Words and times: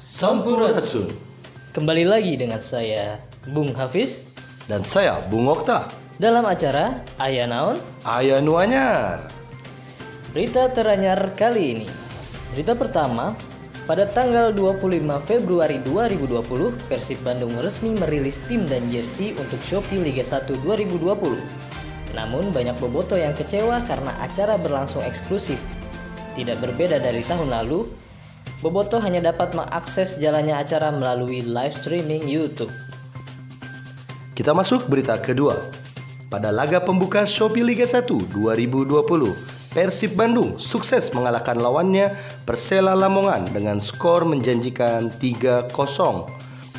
Sampurasun 0.00 1.12
Kembali 1.76 2.08
lagi 2.08 2.32
dengan 2.32 2.56
saya 2.64 3.20
Bung 3.52 3.76
Hafiz 3.76 4.32
dan 4.64 4.80
saya 4.80 5.20
Bung 5.28 5.44
Okta. 5.44 5.92
dalam 6.16 6.48
acara 6.48 7.04
Ayah 7.20 7.44
Naon 7.44 7.76
Ayah 8.08 8.40
Nuanyar. 8.40 9.28
Berita 10.32 10.72
teranyar 10.72 11.36
kali 11.36 11.64
ini. 11.76 11.88
Berita 12.56 12.72
pertama, 12.72 13.36
pada 13.84 14.08
tanggal 14.08 14.56
25 14.56 14.88
Februari 15.28 15.76
2020, 15.84 16.48
Persib 16.88 17.20
Bandung 17.20 17.52
resmi 17.60 17.92
merilis 17.92 18.40
tim 18.48 18.64
dan 18.64 18.88
jersey 18.88 19.36
untuk 19.36 19.60
Shopee 19.60 20.00
Liga 20.00 20.24
1 20.24 20.48
2020. 20.64 22.16
Namun 22.16 22.48
banyak 22.56 22.80
boboto 22.80 23.20
yang 23.20 23.36
kecewa 23.36 23.84
karena 23.84 24.16
acara 24.24 24.56
berlangsung 24.56 25.04
eksklusif. 25.04 25.60
Tidak 26.32 26.56
berbeda 26.56 26.96
dari 26.96 27.20
tahun 27.20 27.52
lalu, 27.52 28.08
boboto 28.60 29.00
hanya 29.00 29.32
dapat 29.32 29.56
mengakses 29.56 30.20
jalannya 30.20 30.52
acara 30.52 30.92
melalui 30.92 31.40
live 31.44 31.72
streaming 31.72 32.28
YouTube. 32.28 32.72
Kita 34.36 34.52
masuk 34.52 34.88
berita 34.88 35.16
kedua. 35.20 35.56
Pada 36.30 36.54
laga 36.54 36.78
pembuka 36.78 37.26
Shopee 37.26 37.66
Liga 37.66 37.84
1 37.84 38.06
2020, 38.32 39.34
Persib 39.74 40.14
Bandung 40.14 40.56
sukses 40.62 41.10
mengalahkan 41.10 41.58
lawannya 41.58 42.14
Persela 42.46 42.94
Lamongan 42.94 43.50
dengan 43.50 43.82
skor 43.82 44.22
menjanjikan 44.22 45.10
3-0. 45.18 45.74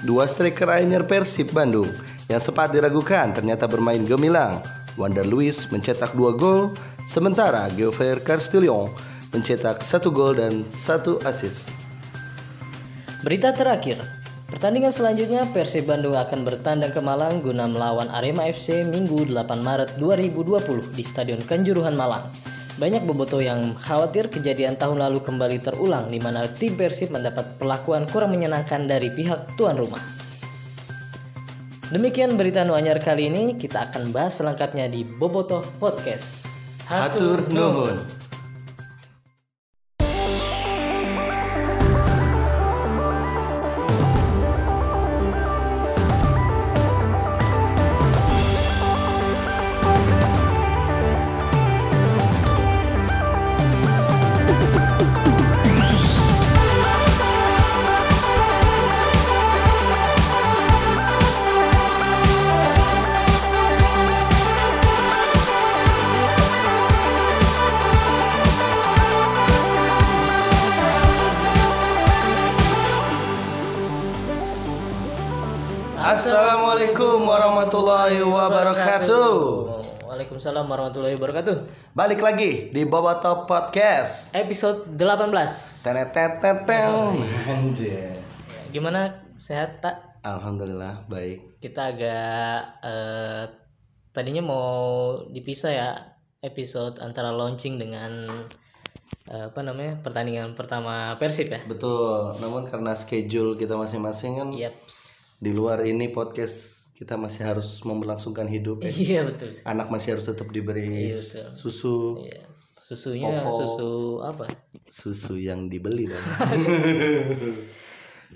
Dua 0.02 0.24
striker 0.26 0.70
anyar 0.72 1.06
Persib 1.06 1.52
Bandung 1.52 1.88
yang 2.32 2.40
sempat 2.40 2.72
diragukan 2.72 3.36
ternyata 3.36 3.68
bermain 3.68 4.02
gemilang. 4.08 4.64
Wander 5.00 5.24
Luis 5.24 5.68
mencetak 5.72 6.12
dua 6.16 6.36
gol, 6.36 6.76
sementara 7.08 7.72
Geoffrey 7.76 8.20
Castillon 8.24 8.92
mencetak 9.32 9.80
satu 9.80 10.12
gol 10.12 10.36
dan 10.36 10.68
satu 10.68 11.20
assist. 11.24 11.72
Berita 13.24 13.56
terakhir, 13.56 14.02
pertandingan 14.52 14.92
selanjutnya 14.92 15.48
Persib 15.56 15.88
Bandung 15.88 16.18
akan 16.18 16.44
bertandang 16.44 16.92
ke 16.92 17.00
Malang 17.00 17.40
guna 17.40 17.70
melawan 17.70 18.12
Arema 18.12 18.50
FC 18.50 18.84
Minggu 18.84 19.30
8 19.30 19.48
Maret 19.62 19.96
2020 20.02 20.98
di 20.98 21.04
Stadion 21.06 21.42
Kanjuruhan 21.46 21.96
Malang. 21.96 22.34
Banyak 22.82 23.06
boboto 23.06 23.38
yang 23.44 23.78
khawatir 23.78 24.32
kejadian 24.32 24.74
tahun 24.74 24.98
lalu 24.98 25.22
kembali 25.22 25.62
terulang 25.62 26.10
di 26.10 26.18
mana 26.18 26.50
tim 26.50 26.74
Persib 26.74 27.14
mendapat 27.14 27.62
perlakuan 27.62 28.10
kurang 28.10 28.34
menyenangkan 28.34 28.90
dari 28.90 29.14
pihak 29.14 29.54
tuan 29.54 29.78
rumah. 29.78 30.02
Demikian 31.92 32.40
berita 32.40 32.64
Nuanyar 32.64 33.04
kali 33.04 33.28
ini, 33.28 33.60
kita 33.60 33.92
akan 33.92 34.16
bahas 34.16 34.40
selengkapnya 34.40 34.88
di 34.88 35.04
Boboto 35.04 35.60
Podcast. 35.76 36.48
Hatur 36.88 37.52
nuhun. 37.52 38.21
Balik 81.92 82.24
lagi 82.24 82.72
di 82.72 82.88
Boboto 82.88 83.44
Podcast. 83.44 84.32
Episode 84.32 84.96
18. 84.96 85.84
Teneteteteng. 85.84 87.20
Anjir. 87.52 88.16
Gimana 88.72 89.28
sehat 89.36 89.84
tak? 89.84 90.00
Alhamdulillah 90.24 91.04
baik. 91.12 91.60
Kita 91.60 91.92
agak 91.92 92.56
eh, 92.80 93.44
tadinya 94.16 94.40
mau 94.40 94.72
dipisah 95.36 95.72
ya 95.76 95.90
episode 96.40 97.04
antara 97.04 97.36
launching 97.36 97.76
dengan 97.76 98.40
eh, 99.28 99.52
apa 99.52 99.60
namanya 99.60 100.00
pertandingan 100.00 100.56
pertama 100.56 101.20
Persib 101.20 101.52
ya. 101.52 101.60
Betul. 101.68 102.40
Namun 102.40 102.72
karena 102.72 102.96
schedule 102.96 103.60
kita 103.60 103.76
masing-masing 103.76 104.40
kan 104.40 104.50
Yaps. 104.56 104.96
di 105.44 105.52
luar 105.52 105.84
ini 105.84 106.08
podcast 106.08 106.81
kita 107.02 107.18
masih 107.18 107.42
harus 107.42 107.82
memberlangsungkan 107.82 108.46
hidup. 108.46 108.86
ya. 108.86 108.94
Iya 108.94 109.20
betul. 109.26 109.58
Anak 109.66 109.90
masih 109.90 110.14
harus 110.14 110.22
tetap 110.24 110.46
diberi 110.54 111.10
Iya, 111.10 111.18
betul. 111.18 111.46
susu, 111.50 111.96
Iya. 112.22 112.46
Susunya 112.92 113.42
Popok. 113.42 113.58
susu 113.58 113.90
apa? 114.22 114.44
susu 114.86 115.34
yang 115.40 115.66
dibeli 115.66 116.06
dan. 116.06 116.20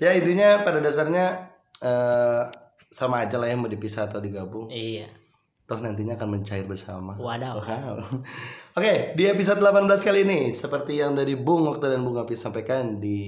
ya 0.02 0.10
intinya 0.12 0.60
pada 0.62 0.78
dasarnya 0.80 1.50
eh, 1.78 2.42
sama 2.88 3.22
aja 3.22 3.36
lah 3.36 3.46
ya 3.46 3.54
mau 3.54 3.68
dipisah 3.68 4.08
atau 4.08 4.18
digabung. 4.18 4.66
Iya. 4.66 5.06
Toh 5.66 5.78
nantinya 5.78 6.14
akan 6.14 6.38
mencair 6.38 6.62
bersama. 6.64 7.14
Wadaw. 7.18 7.58
Wow. 7.58 7.94
Oke, 8.78 9.12
di 9.14 9.26
episode 9.26 9.58
18 9.58 9.86
kali 10.00 10.22
ini 10.22 10.38
seperti 10.50 10.98
yang 10.98 11.12
dari 11.12 11.34
Bung 11.34 11.66
Okta 11.66 11.86
dan 11.86 12.00
Bung 12.00 12.16
Apis 12.16 12.38
sampaikan 12.38 12.98
di 12.98 13.18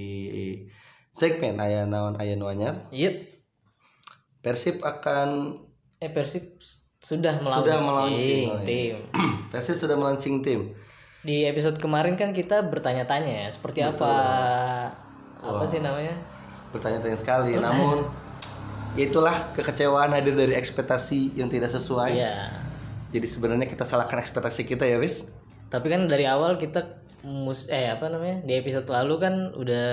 segmen 1.11 1.59
Ayah 1.59 1.83
Naon 1.83 2.15
Ayah 2.15 2.35
Nuanyar, 2.35 2.87
Yep. 2.89 3.13
Persib 4.39 4.79
akan 4.79 5.59
Eh 5.99 6.07
Persib 6.07 6.55
sudah 6.99 7.39
melaunching, 7.39 7.63
Sudah 7.63 7.77
melaunching, 7.83 8.47
oh, 8.47 8.59
iya. 8.63 8.67
tim. 8.67 8.95
Persib 9.51 9.75
sudah 9.75 9.95
melaunching 9.99 10.35
tim. 10.43 10.61
Di 11.23 11.43
episode 11.47 11.75
kemarin 11.79 12.15
kan 12.15 12.31
kita 12.31 12.63
bertanya-tanya 12.63 13.43
ya, 13.43 13.47
seperti 13.51 13.83
apa 13.83 14.13
apa 15.43 15.63
sih 15.67 15.83
namanya? 15.83 16.15
Bertanya-tanya 16.71 17.17
sekali, 17.19 17.59
namun 17.59 18.07
itulah 18.95 19.51
kekecewaan 19.55 20.15
hadir 20.15 20.35
dari 20.35 20.55
ekspektasi 20.55 21.35
yang 21.35 21.51
tidak 21.51 21.71
sesuai. 21.75 22.15
Iya. 22.15 22.55
Jadi 23.11 23.27
sebenarnya 23.27 23.67
kita 23.67 23.83
salahkan 23.83 24.19
ekspektasi 24.23 24.63
kita 24.63 24.87
ya, 24.87 24.99
wis. 24.99 25.27
Tapi 25.67 25.91
kan 25.91 26.07
dari 26.07 26.23
awal 26.23 26.55
kita 26.55 27.03
mus 27.27 27.67
eh 27.67 27.91
apa 27.91 28.07
namanya? 28.07 28.39
Di 28.47 28.55
episode 28.55 28.87
lalu 28.87 29.15
kan 29.19 29.35
udah 29.55 29.91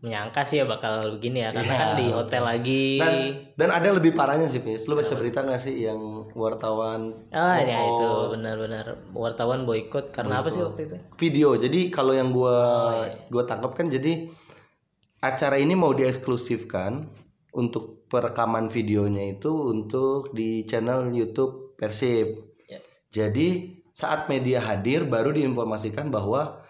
menyangka 0.00 0.48
sih 0.48 0.60
ya 0.60 0.64
bakal 0.64 1.20
begini 1.20 1.44
ya 1.44 1.52
karena 1.52 1.72
Iya, 1.76 1.80
kan 1.80 1.90
di 2.00 2.06
hotel 2.08 2.42
lagi. 2.48 2.84
Dan 2.96 3.14
dan 3.60 3.68
ada 3.68 3.88
lebih 3.92 4.16
parahnya 4.16 4.48
sih, 4.48 4.64
Pis. 4.64 4.88
Lu 4.88 4.96
baca 4.96 5.12
berita 5.12 5.44
gak 5.44 5.60
sih 5.60 5.84
yang 5.84 6.32
wartawan 6.32 7.28
Ah 7.28 7.60
ya 7.60 7.84
itu 7.84 8.08
benar-benar 8.32 8.96
wartawan 9.12 9.68
boykot 9.68 10.08
karena 10.08 10.40
apa 10.40 10.48
sih 10.48 10.64
waktu 10.64 10.88
itu? 10.88 10.96
video. 11.20 11.48
Jadi 11.60 11.92
kalau 11.92 12.16
yang 12.16 12.32
gua 12.32 12.56
gua 13.28 13.44
tangkap 13.44 13.76
kan 13.76 13.92
jadi 13.92 14.24
acara 15.20 15.60
ini 15.60 15.76
mau 15.76 15.92
dieksklusifkan 15.92 17.04
untuk 17.52 18.08
perekaman 18.08 18.72
videonya 18.72 19.36
itu 19.36 19.52
untuk 19.52 20.32
di 20.32 20.64
channel 20.64 21.12
YouTube 21.12 21.76
Persib. 21.76 22.56
Ya. 22.72 22.80
Jadi 23.12 23.78
saat 23.92 24.32
media 24.32 24.64
hadir 24.64 25.04
baru 25.04 25.36
diinformasikan 25.36 26.08
bahwa 26.08 26.64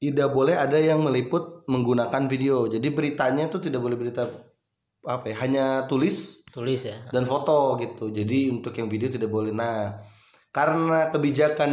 tidak 0.00 0.32
boleh 0.32 0.56
ada 0.56 0.80
yang 0.80 1.04
meliput 1.04 1.68
menggunakan 1.68 2.24
video. 2.24 2.66
Jadi 2.72 2.88
beritanya 2.88 3.52
itu 3.52 3.60
tidak 3.60 3.84
boleh 3.84 4.00
berita 4.00 4.24
apa 5.04 5.32
ya, 5.32 5.36
hanya 5.44 5.64
tulis 5.84 6.40
Tulis 6.50 6.80
ya. 6.88 6.96
dan 7.12 7.28
foto 7.28 7.76
gitu. 7.76 8.08
Jadi 8.08 8.48
untuk 8.48 8.72
yang 8.74 8.88
video 8.88 9.12
tidak 9.12 9.28
boleh. 9.28 9.52
Nah, 9.52 10.00
karena 10.50 11.12
kebijakan 11.12 11.72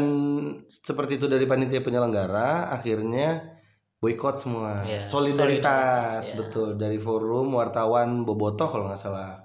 seperti 0.68 1.18
itu 1.18 1.26
dari 1.26 1.48
panitia 1.48 1.82
penyelenggara, 1.82 2.70
akhirnya 2.70 3.58
boykot 4.04 4.36
semua. 4.38 4.84
Ya, 4.84 5.08
solidaritas, 5.08 5.08
solidaritas, 5.08 6.24
ya. 6.30 6.36
betul 6.36 6.68
dari 6.78 7.00
forum 7.02 7.58
wartawan 7.58 8.28
Bobotoh 8.28 8.68
kalau 8.70 8.92
nggak 8.92 9.02
salah. 9.02 9.40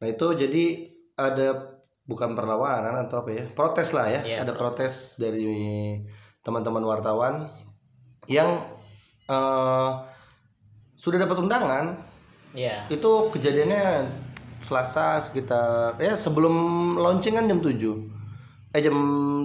Nah 0.00 0.06
itu 0.08 0.26
jadi 0.34 0.64
ada 1.16 1.78
bukan 2.08 2.32
perlawanan 2.32 2.96
atau 3.06 3.22
apa 3.22 3.30
ya, 3.30 3.44
protes 3.52 3.92
lah 3.92 4.08
ya. 4.08 4.20
Ya, 4.24 4.36
ada 4.42 4.56
protes 4.56 5.14
dari 5.20 5.46
teman-teman 6.42 6.82
wartawan 6.82 7.65
yang 8.26 8.62
eh, 9.26 9.90
sudah 10.96 11.18
dapat 11.18 11.38
undangan 11.38 11.86
Ya. 12.56 12.88
itu 12.88 13.28
kejadiannya 13.36 14.08
Selasa 14.64 15.20
sekitar 15.20 16.00
ya 16.00 16.16
sebelum 16.16 16.56
launching 16.96 17.36
kan 17.36 17.44
jam 17.44 17.60
7 17.60 17.76
eh 18.72 18.80
jam 18.80 18.96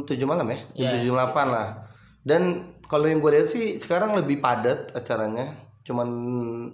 7 0.08 0.16
malam 0.24 0.48
ya 0.48 0.88
jam. 0.88 0.96
7 0.96 1.12
8 1.12 1.52
lah 1.52 1.92
dan 2.24 2.72
kalau 2.88 3.12
yang 3.12 3.20
gue 3.20 3.36
lihat 3.36 3.52
sih 3.52 3.76
sekarang 3.76 4.16
lebih 4.16 4.40
padat 4.40 4.96
acaranya 4.96 5.52
cuman 5.84 6.08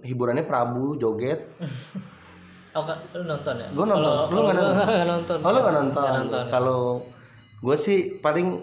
hiburannya 0.06 0.46
Prabu 0.46 0.94
joget 0.94 1.42
Oh, 2.76 2.84
lu 2.86 3.24
nonton 3.26 3.58
ya? 3.58 3.66
Gua 3.74 3.90
nonton. 3.90 4.30
Lu 4.30 4.38
nggak 4.46 4.54
nonton? 4.54 5.06
nonton. 5.08 5.36
oh 5.42 5.50
lu 5.50 5.58
nggak 5.58 5.76
nonton, 5.82 6.10
nonton. 6.22 6.44
kalau 6.46 7.02
gue 7.58 7.74
sih 7.74 8.22
paling 8.22 8.62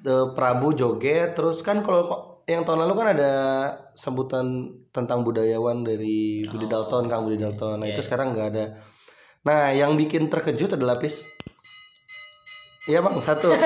eh, 0.00 0.26
Prabu 0.32 0.72
joget 0.72 1.36
terus 1.36 1.60
kan 1.60 1.84
kalau 1.84 2.29
yang 2.50 2.66
tahun 2.66 2.82
lalu 2.86 2.94
kan 2.98 3.08
ada 3.14 3.32
sambutan 3.94 4.46
tentang 4.90 5.22
budayawan 5.22 5.86
dari 5.86 6.42
Budi 6.50 6.66
Oh. 6.66 6.70
Dalton, 6.70 7.06
Kang 7.06 7.22
Budi 7.26 7.38
Dalton. 7.38 7.78
Nah, 7.78 7.86
Iya, 7.86 7.94
itu 7.94 8.02
iya. 8.02 8.06
sekarang 8.10 8.34
nggak 8.34 8.48
ada. 8.54 8.64
Nah, 9.46 9.70
yang 9.70 9.94
bikin 9.94 10.26
terkejut 10.26 10.74
adalah 10.74 10.98
Pis. 10.98 11.24
Iya, 12.90 13.00
Bang, 13.00 13.22
satu. 13.22 13.54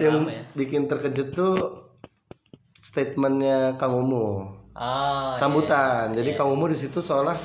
yang 0.00 0.24
ya 0.28 0.40
bikin 0.56 0.88
terkejut 0.88 1.36
tuh 1.36 1.54
statementnya 2.72 3.76
Kang 3.76 3.92
Umu. 3.96 4.48
oh 4.76 5.30
sambutan. 5.36 6.12
Jadi 6.16 6.32
Kang 6.36 6.52
Umu 6.52 6.68
di 6.68 6.76
situ 6.76 7.00
seolah 7.00 7.36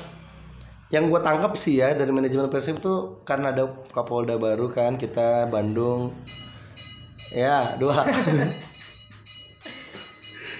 yang 0.92 1.08
gue 1.08 1.20
tangkap 1.24 1.56
sih 1.56 1.80
ya 1.80 1.96
dari 1.96 2.12
manajemen 2.12 2.52
Persib 2.52 2.76
tuh 2.76 3.24
karena 3.24 3.48
ada 3.48 3.64
Kapolda 3.88 4.36
baru 4.36 4.68
kan 4.68 5.00
kita 5.00 5.48
Bandung 5.48 6.12
ya 7.32 7.76
dua 7.80 8.04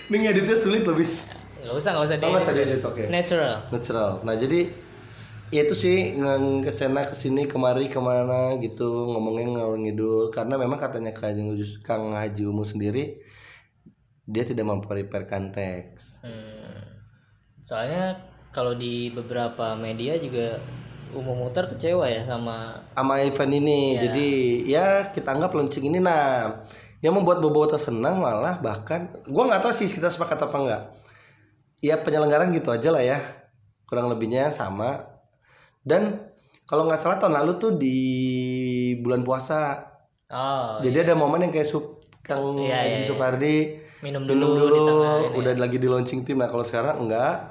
ini 0.09 0.17
ngeditnya 0.29 0.57
sulit 0.57 0.83
loh 0.85 0.97
bis 0.97 1.25
iya. 1.61 1.69
nggak 1.69 1.77
usah 1.79 1.91
nggak 1.97 2.07
usah 2.09 2.17
Oh, 2.17 2.29
nggak 2.33 2.45
usah 2.45 2.55
diedit, 2.57 2.83
oke. 2.85 3.03
natural 3.09 3.55
natural 3.71 4.11
nah 4.25 4.35
jadi 4.37 4.73
ya 5.53 5.69
itu 5.69 5.77
sih 5.77 6.17
ngang 6.17 6.65
ke 6.65 6.73
sana 6.73 7.05
ke 7.05 7.13
sini 7.13 7.45
kemari 7.45 7.93
ke 7.93 8.01
mana 8.01 8.57
gitu 8.57 9.13
ngomongin 9.13 9.53
ngalor 9.53 9.77
ngidul 9.77 10.33
karena 10.33 10.57
memang 10.57 10.81
katanya 10.81 11.13
Kang 11.13 11.53
Kang 11.85 12.17
Haji 12.17 12.49
Umu 12.49 12.65
sendiri 12.65 13.21
dia 14.25 14.45
tidak 14.49 14.65
memprepare 14.65 15.29
teks 15.53 16.25
Hmm. 16.25 16.81
soalnya 17.63 18.17
kalau 18.53 18.73
di 18.73 19.13
beberapa 19.13 19.77
media 19.77 20.17
juga 20.17 20.57
umum 21.13 21.47
muter 21.47 21.69
kecewa 21.69 22.09
ya 22.09 22.25
sama 22.25 22.83
sama 22.97 23.21
event 23.21 23.53
ini. 23.53 23.81
Iya. 23.97 24.01
Jadi 24.09 24.29
ya 24.69 24.87
kita 25.13 25.37
anggap 25.37 25.53
launching 25.53 25.87
ini 25.89 26.01
nah 26.01 26.65
yang 27.05 27.15
membuat 27.19 27.43
Boboto 27.43 27.77
senang 27.77 28.23
malah 28.23 28.59
bahkan 28.63 29.13
gua 29.29 29.51
nggak 29.51 29.63
tahu 29.63 29.73
sih 29.75 29.89
kita 29.91 30.09
sepakat 30.09 30.41
apa 30.41 30.57
enggak. 30.57 30.83
Ya 31.83 31.99
penyelenggaraan 32.01 32.55
gitu 32.55 32.73
aja 32.73 32.89
lah 32.95 33.03
ya. 33.03 33.19
Kurang 33.87 34.09
lebihnya 34.09 34.49
sama. 34.55 35.05
Dan 35.83 36.33
kalau 36.65 36.87
nggak 36.87 37.01
salah 37.03 37.19
tahun 37.19 37.35
lalu 37.43 37.53
tuh 37.59 37.73
di 37.77 37.99
bulan 39.03 39.27
puasa. 39.27 39.83
oh 40.33 40.79
Jadi 40.81 41.05
ada 41.05 41.13
momen 41.19 41.45
yang 41.45 41.53
kayak 41.53 41.69
sup 41.69 42.01
Kang 42.23 42.55
Iya, 42.55 42.79
Haji 42.79 42.89
iya, 42.89 42.99
iya. 43.03 43.05
Supardi 43.05 43.57
minum 44.03 44.23
dulu, 44.27 44.35
minum 44.35 44.51
dulu, 44.59 44.87
ini. 45.31 45.39
udah 45.43 45.53
lagi 45.59 45.77
di 45.79 45.89
launching 45.91 46.23
tim. 46.23 46.39
Nah 46.39 46.47
kalau 46.47 46.63
sekarang 46.63 47.03
enggak. 47.03 47.51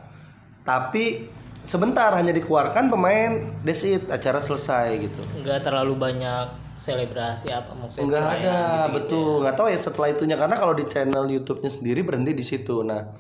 Tapi 0.64 1.28
sebentar 1.64 2.12
hanya 2.18 2.34
dikeluarkan 2.34 2.90
pemain 2.90 3.54
desit 3.62 4.10
acara 4.10 4.42
selesai 4.42 4.98
gitu. 5.10 5.22
nggak 5.46 5.62
terlalu 5.66 5.94
banyak 5.94 6.48
selebrasi 6.82 7.54
apa 7.54 7.78
maksudnya 7.78 8.06
Enggak 8.10 8.26
ada, 8.26 8.34
gitu-gitu 8.42 8.96
betul. 8.98 9.32
Nggak 9.46 9.56
tahu 9.62 9.68
ya 9.70 9.80
setelah 9.80 10.10
itunya 10.10 10.38
karena 10.42 10.56
kalau 10.58 10.74
di 10.74 10.86
channel 10.90 11.26
YouTube-nya 11.30 11.70
sendiri 11.70 12.02
berhenti 12.02 12.34
di 12.34 12.42
situ. 12.42 12.82
Nah, 12.82 13.14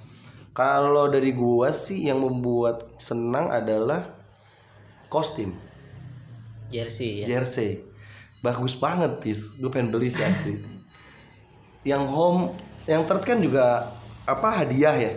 kalau 0.57 1.05
dari 1.13 1.29
gua 1.29 1.69
sih 1.69 2.09
yang 2.09 2.25
membuat 2.25 2.89
senang 2.97 3.53
adalah 3.53 4.17
kostum, 5.13 5.53
jersey 6.73 7.21
ya 7.21 7.37
jersey. 7.37 7.85
Bagus 8.41 8.73
banget, 8.73 9.21
Pis. 9.21 9.53
Gue 9.61 9.69
pengen 9.69 9.93
beli 9.93 10.09
sih 10.09 10.25
asli. 10.25 10.57
yang 11.91 12.09
home, 12.09 12.57
yang 12.89 13.05
third 13.05 13.21
kan 13.21 13.37
juga 13.37 13.93
apa 14.25 14.65
hadiah 14.65 14.97
ya? 14.97 15.13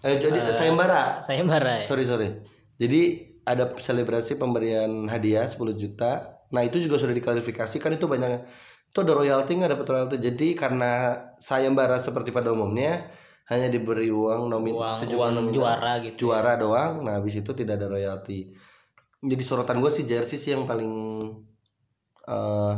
Eh, 0.00 0.16
jadi 0.16 0.38
sayembara. 0.56 1.20
sayembara 1.20 1.80
ya 1.80 1.84
Sorry, 1.84 2.04
sorry. 2.08 2.40
Jadi 2.80 3.30
ada 3.44 3.76
selebrasi 3.76 4.40
pemberian 4.40 5.08
hadiah 5.08 5.44
10 5.44 5.76
juta. 5.76 6.40
Nah, 6.50 6.64
itu 6.64 6.80
juga 6.80 6.96
sudah 6.96 7.12
diklarifikasi 7.12 7.76
kan 7.78 7.92
itu 7.92 8.08
banyak 8.08 8.42
itu 8.90 8.98
ada 9.06 9.12
royalti 9.14 9.54
nggak 9.60 9.72
dapat 9.76 9.86
royalti. 9.86 10.16
Jadi 10.18 10.56
karena 10.56 11.14
sayembara 11.36 12.00
seperti 12.00 12.32
pada 12.32 12.50
umumnya 12.50 13.12
hanya 13.52 13.66
diberi 13.66 14.08
uang 14.08 14.46
nomin 14.46 14.74
uang 14.78 14.96
sejumlah 15.02 15.18
uang 15.18 15.32
nominal. 15.36 15.54
juara 15.54 15.92
gitu 16.00 16.16
juara 16.26 16.52
doang. 16.56 17.04
Nah, 17.04 17.20
habis 17.20 17.36
itu 17.36 17.50
tidak 17.52 17.78
ada 17.82 17.86
royalti. 17.90 18.56
Jadi 19.20 19.42
sorotan 19.44 19.84
gue 19.84 19.92
sih 19.92 20.08
jersey 20.08 20.40
sih 20.40 20.56
yang 20.56 20.64
paling 20.64 20.90
eh, 22.24 22.74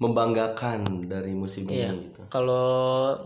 membanggakan 0.00 1.04
dari 1.04 1.32
musim 1.32 1.68
Iya. 1.68 1.92
ini 1.92 2.08
gitu. 2.08 2.20
kalau 2.26 2.72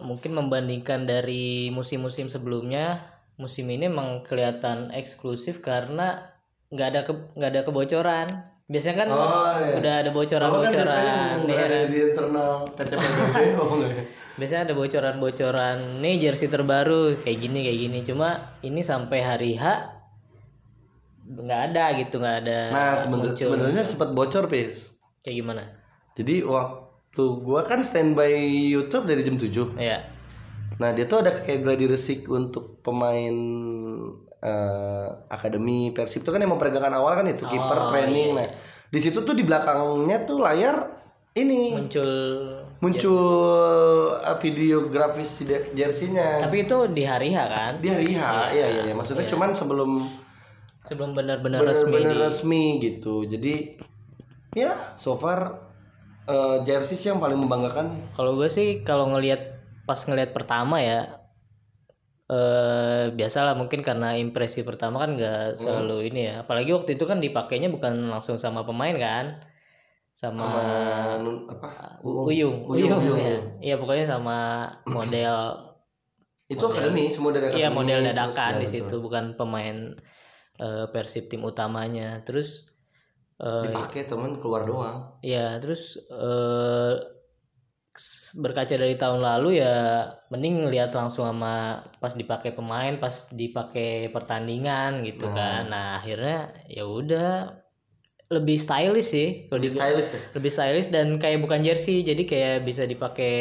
mungkin 0.03 0.35
membandingkan 0.35 1.07
dari 1.07 1.71
musim-musim 1.71 2.27
sebelumnya 2.27 2.99
musim 3.35 3.67
ini 3.67 3.87
emang 3.87 4.23
kelihatan 4.23 4.91
eksklusif 4.91 5.59
karena 5.61 6.35
nggak 6.69 6.89
ada 6.89 7.01
ke- 7.03 7.31
nggak 7.33 7.51
ada 7.51 7.63
kebocoran 7.63 8.27
biasanya 8.65 8.97
kan 8.97 9.09
Oh, 9.09 9.55
iya. 9.57 9.75
udah 9.77 9.95
ada 10.01 10.11
bocoran-bocoran 10.11 11.37
berada 11.45 11.77
kan. 11.79 11.87
di 11.87 11.99
internal 12.01 12.53
oh, 13.61 13.79
ya? 13.79 14.03
biasanya 14.35 14.63
ada 14.65 14.75
bocoran-bocoran 14.75 15.77
nih 16.01 16.15
jersey 16.19 16.49
terbaru 16.49 17.21
kayak 17.21 17.39
gini 17.39 17.59
kayak 17.63 17.79
gini 17.81 17.99
cuma 18.03 18.29
ini 18.61 18.81
sampai 18.81 19.21
hari 19.21 19.55
H 19.55 19.65
nggak 21.25 21.61
ada 21.71 21.85
gitu 21.99 22.19
nggak 22.19 22.37
ada 22.43 22.61
Nah, 22.69 22.93
sebenarnya 22.97 23.83
sempat 23.83 24.11
bocor, 24.11 24.45
Pis. 24.45 24.93
kayak 25.21 25.39
gimana 25.39 25.63
Jadi 26.15 26.43
waktu 26.43 27.23
gua 27.39 27.63
kan 27.63 27.81
standby 27.81 28.33
YouTube 28.71 29.05
dari 29.05 29.21
jam 29.21 29.35
7. 29.35 29.75
ya 29.77 29.99
Nah, 30.75 30.91
dia 30.91 31.07
tuh 31.07 31.23
ada 31.23 31.31
kayak 31.33 31.63
gladi 31.63 31.87
resik 31.87 32.27
untuk 32.27 32.81
pemain 32.81 33.31
eh, 34.41 35.07
akademi 35.29 35.89
Persib 35.91 36.21
itu 36.21 36.29
kan 36.29 36.37
yang 36.37 36.51
memperagakan 36.51 36.93
awal 36.93 37.15
kan 37.15 37.27
itu 37.27 37.43
kiper 37.43 37.79
Oh, 37.81 37.89
training. 37.89 38.35
iya, 38.35 38.37
Nah, 38.37 38.47
di 38.89 38.99
situ 38.99 39.23
tuh 39.23 39.33
di 39.33 39.41
belakangnya 39.41 40.23
tuh 40.23 40.39
layar 40.39 40.77
ini 41.33 41.75
muncul 41.75 42.11
muncul 42.79 43.23
eh, 44.17 44.37
video 44.39 44.87
grafis 44.87 45.41
jersey-nya. 45.73 46.43
tapi 46.43 46.63
itu 46.63 46.77
di 46.89 47.03
hari 47.03 47.31
H 47.31 47.39
kan 47.45 47.73
Di 47.79 47.89
hari 47.89 48.13
H, 48.13 48.21
iya 48.51 48.67
iya, 48.69 48.83
iya. 48.85 48.95
maksudnya 48.95 49.25
cuman 49.25 49.51
sebelum 49.51 50.03
sebelum 50.85 51.11
benar-benar 51.11 51.65
resmi 51.65 51.89
bener-bener 51.89 52.13
di- 52.13 52.25
resmi 52.25 52.65
gitu. 52.79 53.25
Jadi 53.25 53.55
ya 54.53 54.75
so 54.95 55.17
far 55.17 55.64
eh, 56.29 56.57
jersey 56.65 56.97
sih 56.97 57.09
yang 57.13 57.21
paling 57.21 57.39
membanggakan 57.39 57.87
Kalau 58.17 58.33
gue 58.39 58.49
sih 58.49 58.81
kalau 58.87 59.11
ngelihat 59.13 59.61
pas 59.85 60.01
ngelihat 60.09 60.33
pertama 60.33 60.81
ya 60.81 61.21
eh 62.25 63.13
biasalah 63.13 63.53
mungkin 63.53 63.85
karena 63.85 64.17
impresi 64.17 64.65
pertama 64.65 64.97
kan 64.97 65.13
nggak 65.13 65.61
selalu 65.61 66.09
ini 66.09 66.33
ya. 66.33 66.35
Apalagi 66.41 66.73
waktu 66.73 66.97
itu 66.97 67.05
kan 67.05 67.21
dipakainya 67.21 67.69
bukan 67.69 68.09
langsung 68.09 68.41
sama 68.41 68.65
pemain 68.65 68.97
kan. 68.97 69.45
Sama, 70.15 70.47
sama 70.47 70.63
apa 71.51 71.69
U- 72.07 72.31
Uyung, 72.31 72.65
Uyung, 72.71 72.97
Uyung, 72.97 73.01
Uyung. 73.03 73.19
ya. 73.21 73.37
Iya 73.61 73.75
pokoknya 73.77 74.07
sama 74.09 74.39
model 74.97 75.37
itu 76.45 76.61
akademi 76.65 77.09
semua 77.13 77.33
dari 77.35 77.51
akademi 77.51 77.61
iya 77.61 77.69
model 77.73 77.99
dadakan 78.05 78.53
ya, 78.57 78.61
di 78.63 78.69
situ 78.69 78.95
bukan 79.05 79.25
pemain 79.37 79.77
eh, 80.65 80.87
Persib 80.89 81.29
tim 81.29 81.45
utamanya. 81.45 82.25
Terus 82.25 82.73
eh, 83.41 83.65
dipakai 83.67 84.03
temen 84.11 84.39
keluar 84.43 84.63
doang 84.69 84.97
Ya, 85.25 85.57
terus 85.63 85.97
s- 87.95 88.35
berkaca 88.35 88.75
dari 88.75 88.95
tahun 88.99 89.23
lalu 89.23 89.63
ya 89.63 89.75
mending 90.33 90.67
lihat 90.73 90.91
langsung 90.99 91.25
sama 91.31 91.79
pas 92.03 92.13
dipakai 92.21 92.51
pemain, 92.59 92.99
pas 92.99 93.15
dipakai 93.31 94.11
pertandingan 94.15 95.07
gitu 95.07 95.31
Hmm. 95.31 95.37
kan. 95.39 95.61
Nah, 95.71 95.87
akhirnya 96.03 96.39
ya 96.67 96.83
udah 96.87 97.31
lebih 98.33 98.57
stylish 98.59 99.09
sih 99.15 99.29
kalau 99.47 99.61
lebih 99.61 99.69
di 99.69 99.71
stylish 99.77 100.11
ya 100.17 100.21
lebih 100.35 100.51
stylish 100.51 100.89
dan 100.91 101.07
kayak 101.23 101.39
bukan 101.45 101.61
jersey 101.63 102.01
jadi 102.03 102.23
kayak 102.25 102.55
bisa 102.67 102.83
dipakai 102.89 103.35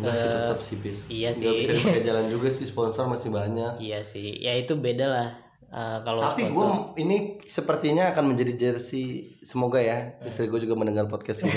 enggak 0.00 0.16
sih 0.16 0.28
eh, 0.28 0.34
tetap 0.34 0.58
sih 0.64 0.76
bis 0.80 0.98
iya 1.12 1.30
Nggak 1.36 1.54
sih. 1.54 1.54
bisa 1.60 1.72
dipakai 1.78 2.02
jalan 2.08 2.26
juga 2.32 2.48
sih 2.50 2.66
sponsor 2.66 3.04
masih 3.06 3.30
banyak 3.30 3.72
iya 3.84 4.00
sih. 4.02 4.26
Ya 4.40 4.52
itu 4.58 4.74
beda 4.74 5.06
lah 5.14 5.28
eh, 5.74 5.98
kalau 6.06 6.22
tapi 6.22 6.46
gue 6.54 6.66
ini 7.02 7.42
sepertinya 7.50 8.14
akan 8.14 8.30
menjadi 8.30 8.52
jersey 8.54 9.34
semoga 9.42 9.82
ya. 9.82 10.16
Istri 10.22 10.46
gue 10.46 10.62
juga 10.62 10.78
mendengar 10.78 11.10
podcast 11.10 11.42
ini. 11.44 11.52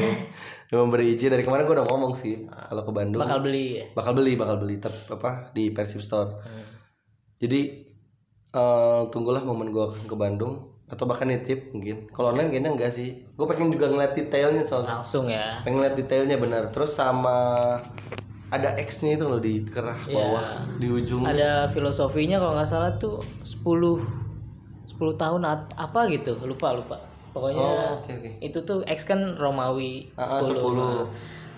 Dia 0.68 0.78
memberi 0.82 1.14
izin. 1.14 1.30
Dari 1.30 1.46
kemarin 1.46 1.70
gue 1.70 1.76
udah 1.78 1.88
ngomong 1.88 2.18
sih 2.18 2.50
kalau 2.50 2.82
ke 2.82 2.92
Bandung. 2.92 3.22
bakal 3.22 3.46
beli. 3.46 3.80
Ya. 3.80 3.86
bakal 3.94 4.14
beli 4.18 4.34
bakal 4.34 4.56
beli. 4.58 4.76
Tep, 4.82 4.94
apa 5.14 5.54
di 5.54 5.70
Persib 5.70 6.02
Store. 6.02 6.42
Hmm. 6.42 6.66
jadi 7.38 7.62
eh, 8.58 9.02
tunggulah 9.14 9.46
momen 9.46 9.70
gue 9.70 9.86
ke 10.10 10.16
Bandung. 10.18 10.74
Atau 10.88 11.04
bahkan 11.04 11.28
nitip 11.28 11.76
mungkin. 11.76 12.08
Kalau 12.16 12.32
online 12.32 12.48
kayaknya 12.48 12.72
enggak 12.72 12.92
sih. 12.96 13.28
Gue 13.36 13.44
pengen 13.46 13.70
juga 13.76 13.92
ngeliat 13.92 14.16
detailnya 14.16 14.64
soalnya. 14.64 15.00
Langsung 15.00 15.28
ya. 15.28 15.60
pengen 15.62 15.84
ngeliat 15.84 15.96
detailnya 16.00 16.40
benar. 16.40 16.72
Terus 16.72 16.96
sama 16.96 17.38
ada 18.48 18.80
X 18.80 19.04
nya 19.04 19.16
itu 19.16 19.27
loh 19.27 19.38
di 19.38 19.60
kerah 19.62 20.00
Iya. 20.08 20.16
bawah 20.16 20.48
di 20.80 20.88
ujung 20.88 21.24
ada 21.24 21.68
filosofinya 21.68 22.39
kalau 22.39 22.56
nggak 22.56 22.70
salah 22.70 22.96
tuh 22.96 23.20
10 23.44 24.00
10 24.88 25.13
tahun 25.13 25.42
apa 25.75 26.00
gitu. 26.10 26.39
Lupa 26.42 26.74
lupa. 26.74 26.98
Pokoknya 27.36 27.62
oh 27.62 28.01
oke 28.01 28.10
oke. 28.10 28.30
itu 28.42 28.60
tuh 28.63 28.82
X 28.88 29.06
kan 29.06 29.38
Romawi 29.38 30.10
Ah, 30.18 30.42
10, 30.42 30.58
10. 30.58 30.74
Nah, 30.74 31.06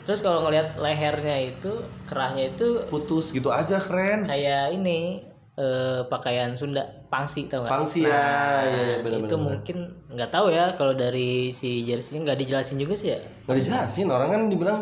terus 0.04 0.20
kalau 0.20 0.44
ngelihat 0.44 0.76
lehernya 0.76 1.56
itu 1.56 1.72
kerahnya 2.04 2.52
itu 2.52 2.84
putus 2.90 3.32
gitu 3.32 3.48
aja 3.48 3.80
keren. 3.80 4.28
kayak 4.28 4.76
ini 4.76 5.24
eh, 5.56 6.02
pakaian 6.10 6.58
Sunda 6.58 6.84
pangsi 7.08 7.48
tau 7.48 7.64
nggak? 7.64 7.72
Pangsi 7.72 8.04
ya. 8.04 8.12
Ya, 8.12 8.26
ya 8.66 8.96
benar 9.06 9.20
itu 9.24 9.36
mungkin 9.38 9.78
nggak 10.10 10.32
tahu 10.34 10.52
ya 10.52 10.74
kalau 10.76 10.98
dari 10.98 11.54
si 11.54 11.86
jersey 11.86 12.20
nggak 12.20 12.42
dijelasin 12.42 12.76
juga 12.76 12.98
sih 12.98 13.14
ya. 13.16 13.20
Nggak 13.48 13.58
dijelasin 13.64 14.08
orang 14.10 14.30
kan 14.34 14.42
dibilang 14.52 14.80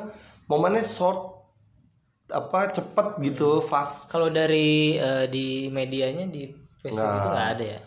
momennya 0.48 0.82
short 0.82 1.37
apa 2.30 2.60
cepet 2.70 3.08
gitu 3.24 3.60
fast 3.62 4.08
Kalau 4.08 4.28
dari 4.28 4.96
eh, 4.96 5.26
di 5.26 5.46
medianya 5.68 6.26
di 6.26 6.48
Facebook 6.76 7.00
Nggak. 7.00 7.18
itu 7.18 7.30
nggak 7.30 7.50
ada 7.52 7.66
ya. 7.68 7.80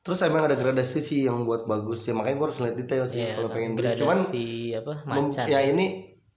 terus 0.00 0.20
emang 0.20 0.44
ada 0.44 0.54
gradasi 0.54 0.98
sih 1.00 1.20
yang 1.24 1.42
buat 1.42 1.64
bagus 1.64 2.02
ya 2.02 2.12
makanya 2.12 2.36
gue 2.36 2.46
harus 2.46 2.60
lihat 2.60 2.76
detail 2.76 3.04
sih 3.04 3.20
Iya, 3.20 3.34
kalau 3.34 3.48
pengen 3.48 3.72
beli 3.72 3.90
cuman 3.94 4.14
gradasi 4.14 4.46
apa 4.72 4.92
mem- 5.02 5.16
macan. 5.28 5.44
ya 5.46 5.58
ini 5.60 5.86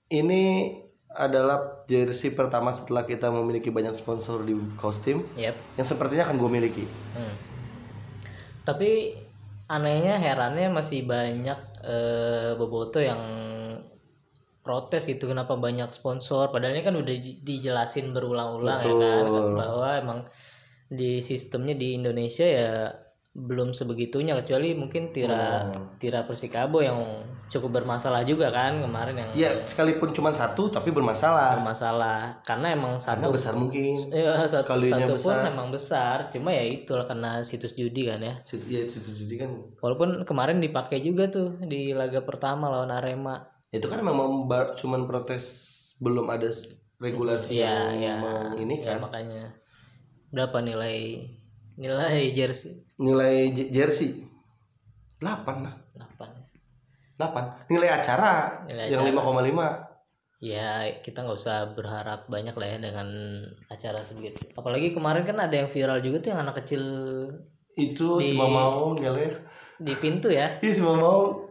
ini 0.08 0.42
adalah 1.12 1.58
jersey 1.86 2.30
pertama 2.30 2.70
setelah 2.70 3.02
kita 3.04 3.30
memiliki 3.30 3.70
banyak 3.70 3.94
sponsor 3.94 4.42
di 4.42 4.54
kostum 4.76 5.22
Yap. 5.36 5.54
yang 5.76 5.86
sepertinya 5.86 6.24
akan 6.24 6.38
gue 6.38 6.50
miliki 6.50 6.86
Hmm. 7.12 7.36
Tapi 8.62 9.18
anehnya 9.66 10.18
herannya 10.18 10.70
masih 10.70 11.04
banyak 11.04 11.58
eh, 11.82 12.52
boboto 12.54 12.98
yang 13.00 13.18
protes 14.70 15.04
gitu 15.04 15.26
kenapa 15.26 15.58
banyak 15.58 15.90
sponsor 15.90 16.54
padahal 16.54 16.78
ini 16.78 16.86
kan 16.86 16.94
udah 16.94 17.16
di- 17.18 17.42
dijelasin 17.42 18.14
berulang-ulang 18.14 18.78
ya 18.80 18.94
kan 18.94 19.26
bahwa 19.58 19.90
emang 19.98 20.20
di 20.88 21.18
sistemnya 21.20 21.74
di 21.74 21.98
Indonesia 21.98 22.46
ya 22.46 22.94
belum 23.32 23.72
sebegitunya 23.72 24.34
kecuali 24.36 24.74
mungkin 24.74 25.10
Tira 25.10 25.62
Hmm. 25.64 25.98
Tira 25.98 26.26
Persikabo 26.26 26.82
yang 26.82 26.98
cukup 27.46 27.82
bermasalah 27.82 28.22
juga 28.22 28.50
kan 28.50 28.78
kemarin 28.80 29.16
yang 29.16 29.30
ya 29.34 29.50
sekalipun 29.64 30.10
cuma 30.12 30.30
satu 30.32 30.70
tapi 30.70 30.90
bermasalah 30.90 31.58
bermasalah 31.58 32.42
karena 32.44 32.74
emang 32.74 32.98
karena 32.98 33.22
satu 33.22 33.30
besar 33.32 33.54
mungkin 33.54 33.96
ya, 34.10 34.46
satu, 34.46 34.70
satu 34.84 35.14
pun 35.16 35.34
besar. 35.34 35.46
emang 35.48 35.68
besar 35.70 36.16
cuma 36.30 36.50
ya 36.52 36.62
itulah 36.64 37.06
karena 37.06 37.42
situs 37.42 37.74
judi 37.74 38.06
kan 38.06 38.18
ya 38.20 38.34
situ 38.44 38.66
ya 38.68 38.82
situ 38.86 39.10
judi 39.16 39.36
kan 39.36 39.50
Walaupun 39.78 40.26
kemarin 40.26 40.58
dipakai 40.58 41.00
juga 41.00 41.26
tuh 41.28 41.58
di 41.60 41.94
laga 41.94 42.22
pertama 42.22 42.66
lawan 42.68 42.90
Arema. 42.92 43.46
Itu 43.70 43.86
kan 43.86 44.02
memang 44.02 44.50
cuman 44.76 45.06
protes 45.06 45.46
belum 46.00 46.26
ada 46.28 46.50
regulasi 46.98 47.60
Iya, 47.60 47.70
yang 47.70 47.90
iya. 47.96 48.14
mau 48.18 48.40
ini 48.56 48.76
Ya, 48.82 48.98
kan 48.98 49.06
makanya 49.06 49.44
berapa 50.30 50.58
nilai 50.60 51.26
nilai 51.76 52.34
jersey? 52.34 52.84
nilai 53.00 53.50
jersey 53.72 54.26
8 55.22 55.64
lah 55.64 55.76
8. 55.96 57.20
8 57.20 57.70
nilai 57.72 57.90
acara 57.92 58.64
Nilai 58.66 58.88
yang 58.88 59.04
acara. 59.04 59.88
5,5 59.88 59.90
Ya, 60.40 60.88
kita 61.04 61.28
nggak 61.28 61.36
usah 61.36 61.76
berharap 61.76 62.32
banyak 62.32 62.56
lah 62.56 62.68
ya 62.72 62.78
dengan 62.80 63.12
acara 63.68 64.08
sebegitu. 64.08 64.40
Apalagi 64.56 64.96
kemarin 64.96 65.28
kan 65.28 65.36
ada 65.36 65.52
yang 65.52 65.68
viral 65.68 66.00
juga 66.00 66.24
tuh 66.24 66.30
yang 66.32 66.48
anak 66.48 66.64
kecil 66.64 66.84
itu 67.76 68.08
Di- 68.24 68.32
Mamau 68.32 68.96
nilai 68.96 69.36
di 69.76 69.92
pintu 70.00 70.32
ya. 70.32 70.56
Iya 70.64 70.72
si 70.72 70.80
Mamau 70.80 71.49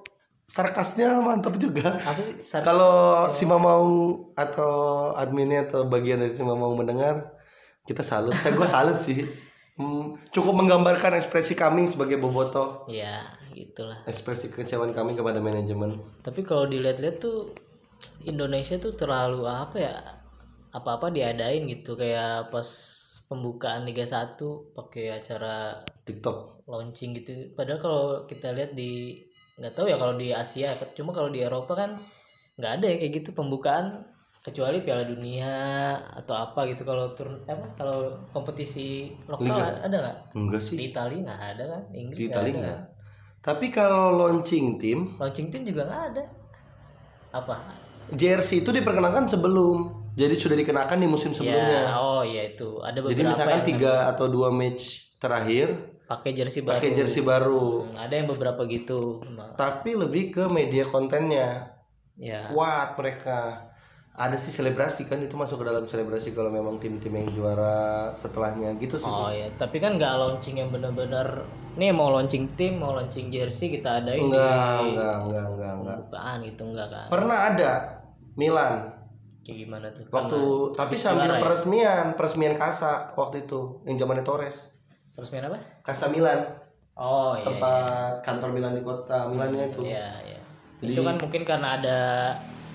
sarkasnya 0.49 1.21
mantap 1.21 1.61
juga. 1.61 2.01
Kalau 2.65 3.29
si 3.29 3.45
Mamau 3.45 4.33
atau 4.33 5.13
adminnya 5.13 5.69
atau 5.69 5.85
bagian 5.85 6.25
dari 6.25 6.33
si 6.33 6.41
Mamau 6.41 6.73
mendengar 6.73 7.37
kita 7.85 8.01
salut. 8.01 8.33
Saya 8.41 8.57
gue 8.57 8.65
salut 8.65 8.97
sih. 8.97 9.29
Hmm, 9.79 10.19
cukup 10.35 10.59
menggambarkan 10.59 11.15
ekspresi 11.21 11.55
kami 11.55 11.87
sebagai 11.87 12.19
boboto. 12.19 12.89
Ya, 12.91 13.23
gitulah. 13.55 14.03
ekspresi 14.11 14.51
kekecewaan 14.51 14.91
kami 14.91 15.15
kepada 15.15 15.39
manajemen. 15.39 16.03
Tapi 16.25 16.43
kalau 16.43 16.67
dilihat-lihat 16.67 17.23
tuh 17.23 17.55
Indonesia 18.27 18.75
tuh 18.81 18.99
terlalu 18.99 19.47
apa 19.47 19.77
ya? 19.79 19.95
Apa-apa 20.75 21.15
diadain 21.15 21.69
gitu. 21.71 21.95
Kayak 21.95 22.51
pas 22.51 22.67
pembukaan 23.29 23.85
Liga 23.85 24.09
1 24.09 24.41
pakai 24.75 25.13
acara 25.13 25.85
TikTok. 26.09 26.65
launching 26.69 27.17
gitu. 27.17 27.53
Padahal 27.55 27.81
kalau 27.81 28.05
kita 28.27 28.53
lihat 28.53 28.75
di 28.75 29.23
nggak 29.59 29.75
tahu 29.75 29.87
ya 29.91 29.99
kalau 29.99 30.15
di 30.15 30.31
Asia, 30.31 30.71
cuma 30.95 31.11
kalau 31.11 31.29
di 31.35 31.43
Eropa 31.43 31.75
kan 31.75 31.99
nggak 32.59 32.73
ada 32.79 32.87
ya 32.87 32.97
kayak 33.03 33.13
gitu 33.23 33.31
pembukaan 33.35 34.07
kecuali 34.43 34.81
Piala 34.81 35.05
Dunia 35.05 35.53
atau 36.15 36.35
apa 36.35 36.65
gitu 36.71 36.87
kalau 36.87 37.13
turun 37.13 37.43
apa 37.45 37.75
kalau 37.77 38.23
kompetisi 38.33 39.13
lokal 39.27 39.61
Liga. 39.61 39.83
ada 39.85 39.97
nggak? 39.99 40.17
enggak 40.39 40.63
sih 40.63 40.77
Di 40.79 40.85
Italia 40.95 41.19
nggak 41.27 41.43
ada 41.55 41.65
kan? 41.69 41.83
Inggris 41.93 42.17
di 42.17 42.25
nggak 42.27 42.35
Italia 42.35 42.55
kan? 42.63 42.81
tapi 43.39 43.67
kalau 43.71 44.15
launching 44.15 44.79
tim 44.79 45.15
Launching 45.19 45.51
tim 45.53 45.63
juga 45.67 45.87
nggak 45.87 46.03
ada. 46.15 46.25
Apa? 47.35 47.55
jersey 48.09 48.65
itu 48.65 48.71
diperkenalkan 48.73 49.29
sebelum 49.29 50.09
jadi 50.17 50.35
sudah 50.35 50.57
dikenakan 50.57 50.99
di 50.99 51.07
musim 51.07 51.31
sebelumnya 51.37 51.93
Ya, 51.93 52.01
oh 52.01 52.23
ya 52.25 52.43
itu 52.49 52.81
ada 52.81 52.99
beberapa 52.99 53.13
jadi 53.13 53.23
misalkan 53.29 53.61
tiga 53.69 54.09
atau 54.09 54.27
dua 54.33 54.49
match 54.49 55.13
terakhir 55.21 55.77
pakai 56.09 56.33
jersey 56.33 56.61
baru. 56.61 56.75
pakai 56.75 56.91
jersey 56.95 57.21
baru 57.21 57.85
Hmm, 57.85 58.01
ada 58.01 58.15
yang 58.15 58.27
beberapa 58.27 58.65
gitu. 58.65 59.21
Tapi 59.55 59.93
lebih 59.93 60.33
ke 60.33 60.45
media 60.49 60.83
kontennya 60.83 61.77
Ya. 62.15 62.49
kuat 62.49 62.97
mereka 62.97 63.69
ada 64.13 64.35
sih 64.35 64.51
selebrasi 64.51 65.05
kan 65.05 65.21
itu 65.21 65.31
masuk 65.33 65.63
ke 65.63 65.69
dalam 65.69 65.85
selebrasi 65.85 66.33
kalau 66.33 66.49
memang 66.49 66.75
tim-tim 66.77 67.13
yang 67.13 67.31
juara 67.31 67.77
setelahnya 68.13 68.75
gitu 68.75 68.99
sih 68.99 69.07
Oh 69.07 69.31
ya, 69.31 69.47
tapi 69.55 69.79
kan 69.79 69.95
nggak 69.95 70.11
launching 70.17 70.59
yang 70.59 70.69
benar-benar 70.69 71.47
nih 71.75 71.95
mau 71.95 72.11
launching 72.11 72.51
tim, 72.53 72.83
mau 72.83 72.91
launching 72.91 73.31
jersey 73.31 73.71
kita 73.71 74.03
adain 74.03 74.19
enggak 74.19 74.51
di 74.83 74.91
enggak 74.91 75.15
enggak 75.23 75.45
enggak 75.47 75.73
enggak 75.77 75.97
pembukaan 76.01 76.39
gitu 76.43 76.63
enggak 76.67 76.89
kan? 76.91 77.07
pernah 77.07 77.39
ada 77.47 77.73
Milan 78.35 78.75
Kayak 79.41 79.59
gimana 79.63 79.87
tuh? 79.95 80.05
waktu 80.09 80.41
Karena 80.43 80.75
tapi 80.75 80.95
sambil 80.99 81.23
juara 81.25 81.39
ya? 81.39 81.41
peresmian 81.41 82.05
peresmian 82.13 82.55
Kasa 82.55 82.93
waktu 83.15 83.47
itu 83.47 83.61
yang 83.85 83.95
zamannya 83.97 84.27
Torres 84.27 84.75
Terus 85.19 85.29
main 85.29 85.45
apa? 85.45 85.59
Kasa 85.83 86.07
Milan 86.07 86.47
Oh 86.95 87.35
iya. 87.35 87.43
tempat 87.43 88.23
kantor 88.23 88.51
Milan 88.51 88.73
di 88.73 88.83
kota 88.83 89.27
Milannya 89.27 89.67
itu 89.67 89.83
Iya, 89.83 90.07
iya. 90.25 90.39
Jadi- 90.79 90.95
Itu 90.95 91.03
kan 91.03 91.19
mungkin 91.19 91.43
karena 91.43 91.69
ada 91.75 91.99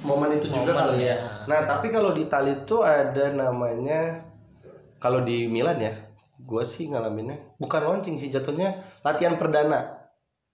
momen 0.02 0.28
itu 0.34 0.48
juga 0.48 0.76
Momen, 0.76 0.84
kali 0.92 0.98
ya. 1.02 1.16
ya. 1.16 1.20
Nah, 1.48 1.60
tapi 1.64 1.88
kalau 1.88 2.12
di 2.12 2.24
Itali 2.24 2.52
itu 2.58 2.76
ada 2.80 3.32
namanya 3.32 4.28
kalau 4.98 5.24
di 5.24 5.48
Milan 5.48 5.80
ya, 5.80 5.96
gua 6.42 6.64
sih 6.64 6.88
ngalaminnya 6.88 7.56
bukan 7.56 7.80
launching 7.82 8.16
sih 8.18 8.28
jatuhnya 8.28 8.76
latihan 9.02 9.36
perdana. 9.36 10.04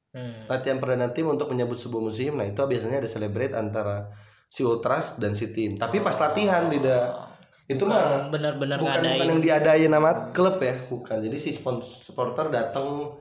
hmm, 0.10 0.46
Latihan 0.46 0.78
perdana 0.78 1.10
tim 1.10 1.26
untuk 1.26 1.50
menyambut 1.50 1.78
sebuah 1.78 2.02
musim. 2.04 2.34
Nah, 2.34 2.46
itu 2.46 2.58
biasanya 2.58 2.98
ada 2.98 3.06
celebrate 3.08 3.54
antara 3.54 4.10
si 4.48 4.62
Ultras 4.62 5.18
dan 5.18 5.34
si 5.34 5.50
tim. 5.50 5.78
Tapi 5.78 5.98
pas 6.00 6.18
latihan 6.18 6.66
tidak 6.66 7.29
itu 7.70 7.84
mah 7.86 8.34
benar-benar 8.34 8.82
bukan 8.82 8.98
ngadain. 8.98 9.14
bukan 9.14 9.28
yang 9.30 9.42
diadain 9.42 9.90
nama 9.90 10.34
klub 10.34 10.58
ya, 10.58 10.74
bukan. 10.90 11.22
Jadi 11.22 11.38
si 11.38 11.50
supporter 11.54 12.50
datang 12.50 13.14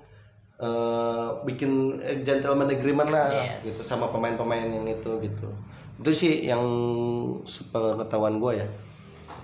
eh, 0.56 1.28
bikin 1.44 2.00
gentleman 2.24 2.66
agreement 2.66 3.12
lah 3.12 3.28
Yes. 3.28 3.60
gitu 3.68 3.84
sama 3.84 4.08
pemain-pemain 4.08 4.66
yang 4.66 4.88
itu 4.88 5.20
gitu. 5.20 5.46
Itu 6.00 6.10
sih 6.10 6.48
yang 6.48 6.64
pengetahuan 7.68 8.40
gue 8.40 8.54
ya. 8.58 8.68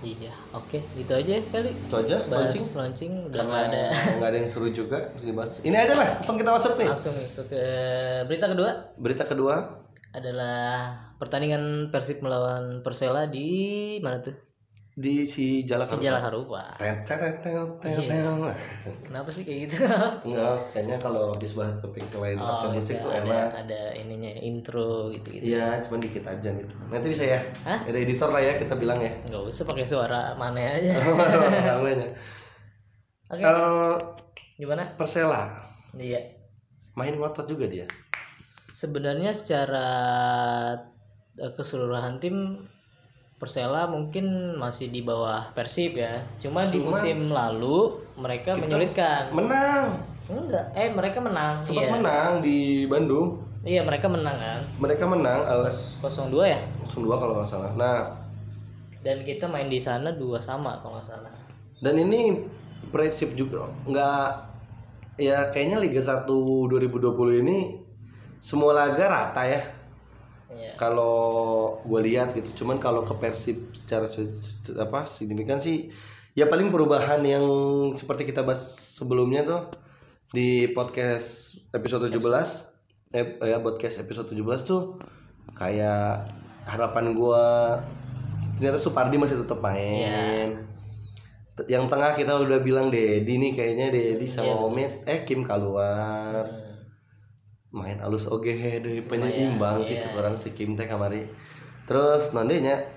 Iya, 0.03 0.33
oke, 0.51 0.77
itu 0.93 1.07
aja 1.09 1.39
kali. 1.49 1.71
Itu 1.71 1.95
aja 1.95 2.19
Bahas 2.27 2.51
launching. 2.51 2.65
launching 2.75 3.11
udah 3.25 3.41
nggak 3.41 3.63
ada. 3.71 3.83
nggak 4.19 4.29
ada 4.29 4.37
yang 4.37 4.49
seru 4.49 4.67
juga 4.69 4.99
dibahas. 5.17 5.63
Ini 5.63 5.73
aja 5.73 5.93
lah, 5.95 6.19
langsung 6.19 6.35
kita 6.35 6.51
masuk 6.51 6.73
nih. 6.77 6.87
Langsung 6.91 7.13
masuk 7.15 7.45
ke 7.47 7.63
berita 8.27 8.45
kedua 8.45 8.69
Berita 8.97 9.23
kedua 9.23 9.55
adalah 10.11 10.93
pertandingan 11.17 11.89
Persib 11.89 12.19
melawan 12.19 12.79
Persela 12.81 13.25
di 13.25 13.47
mana 13.99 14.19
tuh? 14.19 14.35
Di 14.95 15.27
si 15.27 15.67
Jalak 15.67 15.91
Sejarah 15.91 16.23
Harupa. 16.23 16.71
Tet, 16.79 17.03
tet, 17.03 17.43
tet, 17.43 17.51
Iya. 17.83 18.55
Kenapa 19.03 19.27
sih 19.27 19.43
kayak 19.43 19.59
gitu? 19.67 19.83
Enggak, 20.23 20.71
kayaknya 20.71 20.95
kalau 21.03 21.35
habis 21.35 21.51
bahas 21.51 21.75
topik 21.75 22.07
lain 22.15 22.39
pakai 22.39 22.69
musik 22.71 23.03
tuh 23.03 23.11
enak. 23.11 23.67
ada 23.67 23.91
ininya 23.91 24.31
intro 24.39 25.11
gitu-gitu. 25.11 25.43
Iya, 25.51 25.83
cuman 25.83 25.99
dikit 25.99 26.23
aja 26.23 26.47
gitu. 26.47 26.73
Nanti 26.87 27.11
bisa 27.11 27.27
ya. 27.27 27.43
Hah? 27.67 27.83
Ada 27.83 27.97
editor 27.99 28.31
lah 28.31 28.39
ya 28.39 28.55
kita 28.55 28.79
bilang 28.79 29.03
ya. 29.03 29.11
Nggak 29.27 29.43
usah 29.43 29.67
pakai 29.67 29.83
suara 29.83 30.31
mana 30.39 30.63
aja. 30.63 30.95
Namanya. 31.75 32.07
Oke, 33.27 33.43
Eh, 33.43 33.95
gimana? 34.55 34.95
Persela 34.95 35.59
Iya. 35.91 36.23
main 36.95 37.19
ngotot 37.19 37.43
juga 37.43 37.67
dia. 37.67 37.83
Sebenarnya 38.71 39.35
secara 39.35 39.87
eh, 41.35 41.51
keseluruhan 41.51 42.23
tim 42.23 42.63
Persela 43.35 43.83
mungkin 43.91 44.55
masih 44.55 44.87
di 44.87 45.03
bawah 45.03 45.51
Persib 45.51 45.99
ya. 45.99 46.23
Cuma 46.39 46.63
di 46.63 46.79
musim 46.79 47.27
lalu 47.29 47.99
mereka 48.15 48.55
menyulitkan. 48.55 49.27
Menang, 49.35 49.99
Enggak, 50.25 50.71
eh 50.71 50.87
mereka 50.89 51.19
menang. 51.19 51.59
sempat 51.59 51.83
iya. 51.83 51.91
menang 51.91 52.31
di 52.39 52.87
Bandung. 52.87 53.43
Iya, 53.61 53.81
mereka 53.83 54.07
menang 54.07 54.37
kan. 54.37 54.61
Mereka 54.79 55.03
menang 55.03 55.41
alas 55.43 55.99
0-2 55.99 56.47
ya. 56.47 56.59
2 56.87 57.01
kalau 57.11 57.33
nggak 57.35 57.49
salah. 57.49 57.71
Nah, 57.75 57.99
Dan 59.01 59.21
kita 59.21 59.45
main 59.45 59.69
di 59.69 59.77
sana 59.77 60.09
dua 60.09 60.41
sama 60.41 60.81
kalau 60.81 60.97
nggak 60.97 61.05
salah. 61.05 61.33
dan 61.77 61.93
ini 61.93 62.41
Persib 62.89 63.35
juga 63.35 63.67
nggak 63.85 64.27
ya 65.17 65.51
kayaknya 65.51 65.77
Liga 65.77 66.01
1 66.01 66.25
2020 66.25 67.43
ini 67.43 67.83
semua 68.39 68.71
laga 68.73 69.05
rata 69.05 69.43
ya. 69.43 69.61
Iya. 70.75 70.77
kalau 70.77 71.15
gue 71.81 72.01
lihat 72.03 72.31
gitu 72.31 72.61
cuman 72.61 72.77
kalau 72.77 73.01
ke 73.01 73.15
Persib 73.15 73.71
secara 73.73 74.05
se- 74.05 74.27
se- 74.27 74.75
apa 74.75 75.03
signifikan 75.03 75.57
sih 75.57 75.89
ya 76.31 76.45
paling 76.45 76.67
perubahan 76.67 77.23
yang 77.23 77.45
seperti 77.91 78.23
kita 78.25 78.43
bahas 78.43 78.59
sebelumnya 78.93 79.41
tuh 79.41 79.61
di 80.29 80.67
podcast 80.67 81.55
episode 81.71 82.11
17 82.11 82.19
eh, 83.11 83.25
ya 83.41 83.57
podcast 83.57 83.99
episode 83.99 84.27
17 84.27 84.43
tuh 84.61 84.99
kayak 85.53 86.27
harapan 86.65 87.13
gua 87.13 87.79
ternyata 88.53 88.75
Supardi 88.75 89.15
masih 89.15 89.39
tetap 89.39 89.57
Iya. 89.57 89.63
main 89.63 90.49
T- 91.55 91.71
yang 91.71 91.87
tengah 91.87 92.11
kita 92.11 92.35
udah 92.35 92.59
bilang 92.59 92.91
Dedi 92.91 93.39
nih 93.39 93.55
kayaknya 93.55 93.87
Dedi 93.87 94.27
sama 94.27 94.43
Iya, 94.45 94.55
betul. 94.57 94.67
Omid 94.67 94.91
eh 95.05 95.19
Kim 95.23 95.41
keluar 95.41 96.43
Hmm. 96.43 96.64
Main 97.75 97.99
alus 97.99 98.31
oge 98.31 98.55
dari 98.79 99.03
Lumayan, 99.03 99.09
penyeimbang 99.11 99.83
sih 99.83 99.99
iya. 99.99 100.07
sekarang 100.07 100.39
si 100.39 100.55
Kim 100.55 100.79
teh 100.79 100.87
kamari. 100.87 101.27
Terus 101.83 102.31
nondenya 102.31 102.87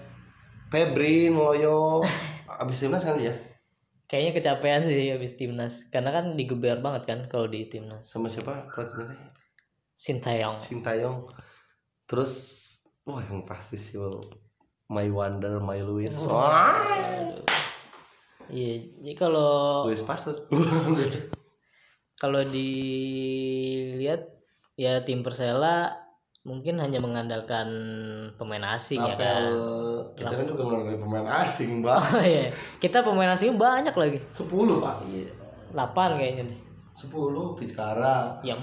Febri 0.71 1.27
Meloyo 1.35 2.07
abis 2.63 2.87
timnas 2.87 3.03
kan 3.03 3.19
dia 3.19 3.35
Kayaknya 4.09 4.33
kecapean 4.41 4.83
sih 4.89 5.13
habis 5.13 5.37
timnas 5.37 5.85
karena 5.93 6.15
kan 6.15 6.39
digeber 6.39 6.81
banget 6.81 7.05
kan 7.05 7.19
kalau 7.29 7.51
di 7.51 7.69
timnas. 7.69 8.09
sama 8.09 8.31
siapa? 8.31 8.71
Pelatihnya 8.73 9.13
teh? 9.13 9.19
Sintayong. 9.99 10.57
Sintayong. 10.57 11.29
Terus 12.09 12.33
wah 13.05 13.21
yang 13.21 13.45
pasti 13.45 13.77
sih. 13.77 14.01
My 14.89 15.13
Wonder 15.13 15.61
My 15.61 15.85
Louis. 15.85 16.09
Wah. 16.25 16.73
Iya, 18.49 18.89
jadi 19.05 19.13
kalau 19.13 19.85
Louis 19.85 20.01
Pasteur. 20.01 20.49
Kalau 22.19 22.43
dilihat 22.43 24.38
ya 24.79 25.03
tim 25.03 25.27
Persela 25.27 25.91
mungkin 26.47 26.79
hanya 26.79 27.03
mengandalkan 27.03 27.67
pemain 28.39 28.63
asing 28.79 29.03
ya 29.03 29.19
kan. 29.19 29.43
Kita 30.15 30.33
kan 30.39 30.47
juga 30.47 30.63
ngomongin 30.65 31.03
pemain 31.03 31.27
asing 31.43 31.83
mbak 31.83 31.99
Oh 32.15 32.23
iya, 32.23 32.55
kita 32.79 33.03
pemain 33.03 33.35
asing 33.35 33.59
banyak 33.59 33.93
lagi. 33.93 34.23
10 34.31 34.47
pak. 34.79 34.95
Iya, 35.11 35.29
8 35.75 36.15
kayaknya 36.17 36.45
nih. 36.55 36.59
10 36.95 37.59
Fiskara 37.59 38.39
Ya 38.47 38.55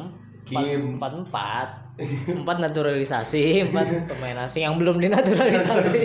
Kim. 0.48 0.98
empat 0.98 1.12
empat. 1.20 1.70
Empat 2.44 2.58
naturalisasi 2.60 3.72
empat 3.72 3.88
pemain 4.12 4.48
asing 4.48 4.68
yang 4.68 4.76
belum 4.80 5.00
dinaturalisasi. 5.00 6.04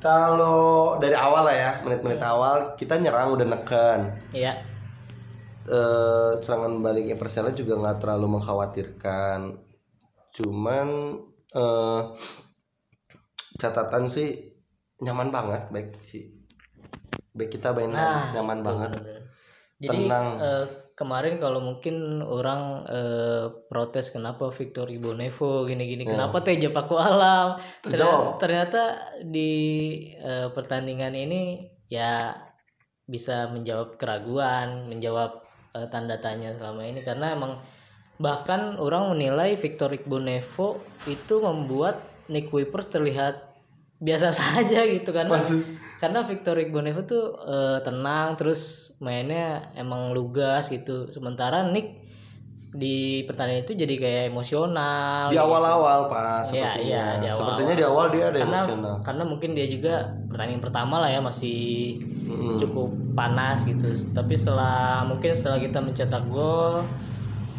Kalau 0.00 0.96
dari 0.96 1.12
awal 1.12 1.44
lah 1.44 1.56
ya 1.56 1.70
menit-menit 1.84 2.20
awal 2.24 2.72
kita 2.76 2.96
nyerang 2.96 3.36
udah 3.36 3.44
neken. 3.44 4.00
Ya 4.32 4.56
eh, 5.66 6.32
serangan 6.38 6.80
baliknya 6.80 7.16
Persela 7.16 7.50
juga 7.52 7.76
nggak 7.76 7.98
terlalu 8.00 8.38
mengkhawatirkan 8.38 9.40
cuman 10.30 10.88
eh, 11.52 12.00
catatan 13.56 14.04
sih 14.06 14.56
nyaman 15.00 15.28
banget 15.28 15.62
baik 15.68 16.00
sih 16.00 16.32
baik 17.32 17.50
kita 17.52 17.72
main 17.72 17.90
Nah, 17.90 18.32
nyaman 18.32 18.60
betul, 18.60 18.66
banget 18.66 18.90
betul. 18.96 19.18
jadi 19.80 19.98
Tenang. 20.06 20.26
eh, 20.38 20.66
kemarin 20.94 21.34
kalau 21.40 21.60
mungkin 21.60 21.96
orang 22.20 22.62
eh, 22.86 23.44
protes 23.66 24.12
kenapa 24.12 24.52
Victor 24.52 24.88
Ibonevo 24.88 25.64
gini-gini 25.64 26.04
Ya. 26.04 26.12
kenapa 26.14 26.40
Teja 26.40 26.68
Paku 26.68 26.96
Alam 26.96 27.56
ternyata, 27.80 28.36
ternyata 28.38 28.82
di 29.24 29.52
eh, 30.14 30.48
pertandingan 30.52 31.16
ini 31.16 31.42
ya 31.88 32.36
bisa 33.04 33.50
menjawab 33.50 33.98
keraguan 33.98 34.86
menjawab 34.86 35.42
eh, 35.74 35.86
tanda 35.88 36.18
tanya 36.18 36.54
selama 36.54 36.86
ini. 36.86 37.00
Karena 37.02 37.34
emang 37.34 37.60
bahkan 38.20 38.76
orang 38.76 39.16
menilai 39.16 39.56
Victor 39.56 39.90
Ibonevo 39.96 40.82
itu 41.08 41.40
membuat 41.40 42.04
Nick 42.28 42.52
Wipers 42.52 42.92
terlihat 42.92 43.50
biasa 44.00 44.32
saja 44.40 44.84
gitu 44.88 45.12
karena 45.12 45.36
Maksud 45.36 45.60
karena 46.00 46.24
Victor 46.24 46.56
Igbonevo 46.56 47.04
tuh 47.04 47.36
eh, 47.44 47.78
tenang 47.84 48.36
terus 48.40 48.92
mainnya 49.00 49.72
emang 49.76 50.12
lugas 50.16 50.68
gitu. 50.72 51.08
Sementara 51.12 51.64
Nick 51.68 52.09
di 52.70 52.96
pertandingan 53.26 53.66
itu 53.66 53.74
jadi 53.74 53.94
kayak 53.96 54.24
emosional 54.30 55.26
di 55.26 55.34
gitu. 55.34 55.42
awal-awal 55.42 56.06
pas 56.06 56.46
Iya, 56.46 56.70
sepertinya 56.70 56.86
iya, 56.86 57.02
di 57.02 57.26
awal-awal. 57.26 57.34
sepertinya 57.34 57.74
di 57.74 57.84
awal 57.84 58.06
dia 58.08 58.24
ada 58.24 58.38
karena 58.38 58.58
emosional. 58.62 58.94
karena 59.02 59.22
mungkin 59.26 59.50
dia 59.52 59.66
juga 59.66 59.94
pertandingan 60.30 60.62
pertama 60.62 60.94
lah 60.98 61.10
ya 61.10 61.20
masih 61.20 61.58
Mm-mm. 62.30 62.56
cukup 62.56 62.88
panas 63.12 63.66
gitu. 63.66 63.90
Tapi 64.10 64.34
setelah 64.34 65.02
mungkin 65.02 65.34
setelah 65.34 65.58
kita 65.58 65.82
mencetak 65.82 66.22
gol 66.30 66.86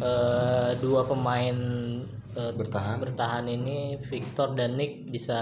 eh, 0.00 0.70
dua 0.80 1.04
pemain 1.04 1.56
eh, 2.32 2.52
bertahan. 2.56 2.96
bertahan 2.98 3.44
ini 3.46 4.00
Victor 4.02 4.56
dan 4.56 4.80
Nick 4.80 5.12
bisa 5.12 5.38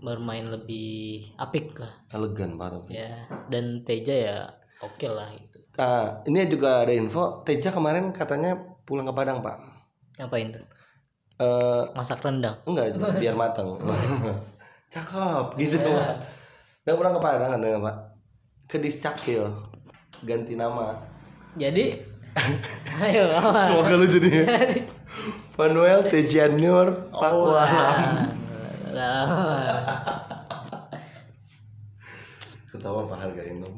bermain 0.00 0.48
lebih 0.48 1.30
apik 1.36 1.76
lah. 1.76 1.92
Elegan 2.10 2.56
banget 2.56 2.82
ya 2.90 3.12
dan 3.46 3.84
Teja 3.84 4.14
ya 4.16 4.38
oke 4.80 5.06
lah. 5.06 5.28
gitu 5.36 5.51
Nah, 5.72 6.20
ini 6.24 6.44
juga 6.46 6.84
ada 6.84 6.92
info, 6.92 7.40
Teja 7.42 7.68
kemarin 7.68 8.12
katanya 8.12 8.52
pulang 8.82 9.04
ke 9.04 9.12
Padang, 9.12 9.40
Pak. 9.40 9.56
ngapain 10.14 10.52
tuh 10.52 10.60
Eh, 11.40 11.82
masak 11.92 12.20
rendang 12.20 12.54
enggak, 12.62 12.92
biar 13.18 13.32
matang. 13.32 13.74
Cakep 14.92 15.56
gitu, 15.56 15.80
Iya. 15.80 15.88
Pak. 15.88 16.14
Udah 16.84 16.94
pulang 16.94 17.14
ke 17.16 17.20
Padang 17.20 17.50
katanya, 17.50 17.78
Pak. 17.80 17.96
Ke 18.66 18.76
Discakil. 18.78 19.48
Ganti 20.22 20.54
nama. 20.54 20.94
jadi 21.52 21.90
ayo 23.04 23.28
apa? 23.30 23.60
Semoga 23.66 23.94
lu 23.94 24.06
jadi 24.06 24.28
Manuel 25.54 26.00
Tejianur 26.06 26.88
Oh, 27.10 27.20
Pakualam. 27.20 28.28
nah. 28.88 29.24
Ketawa 32.68 33.04
Pak 33.04 33.18
harga 33.18 33.42
Inom. 33.42 33.74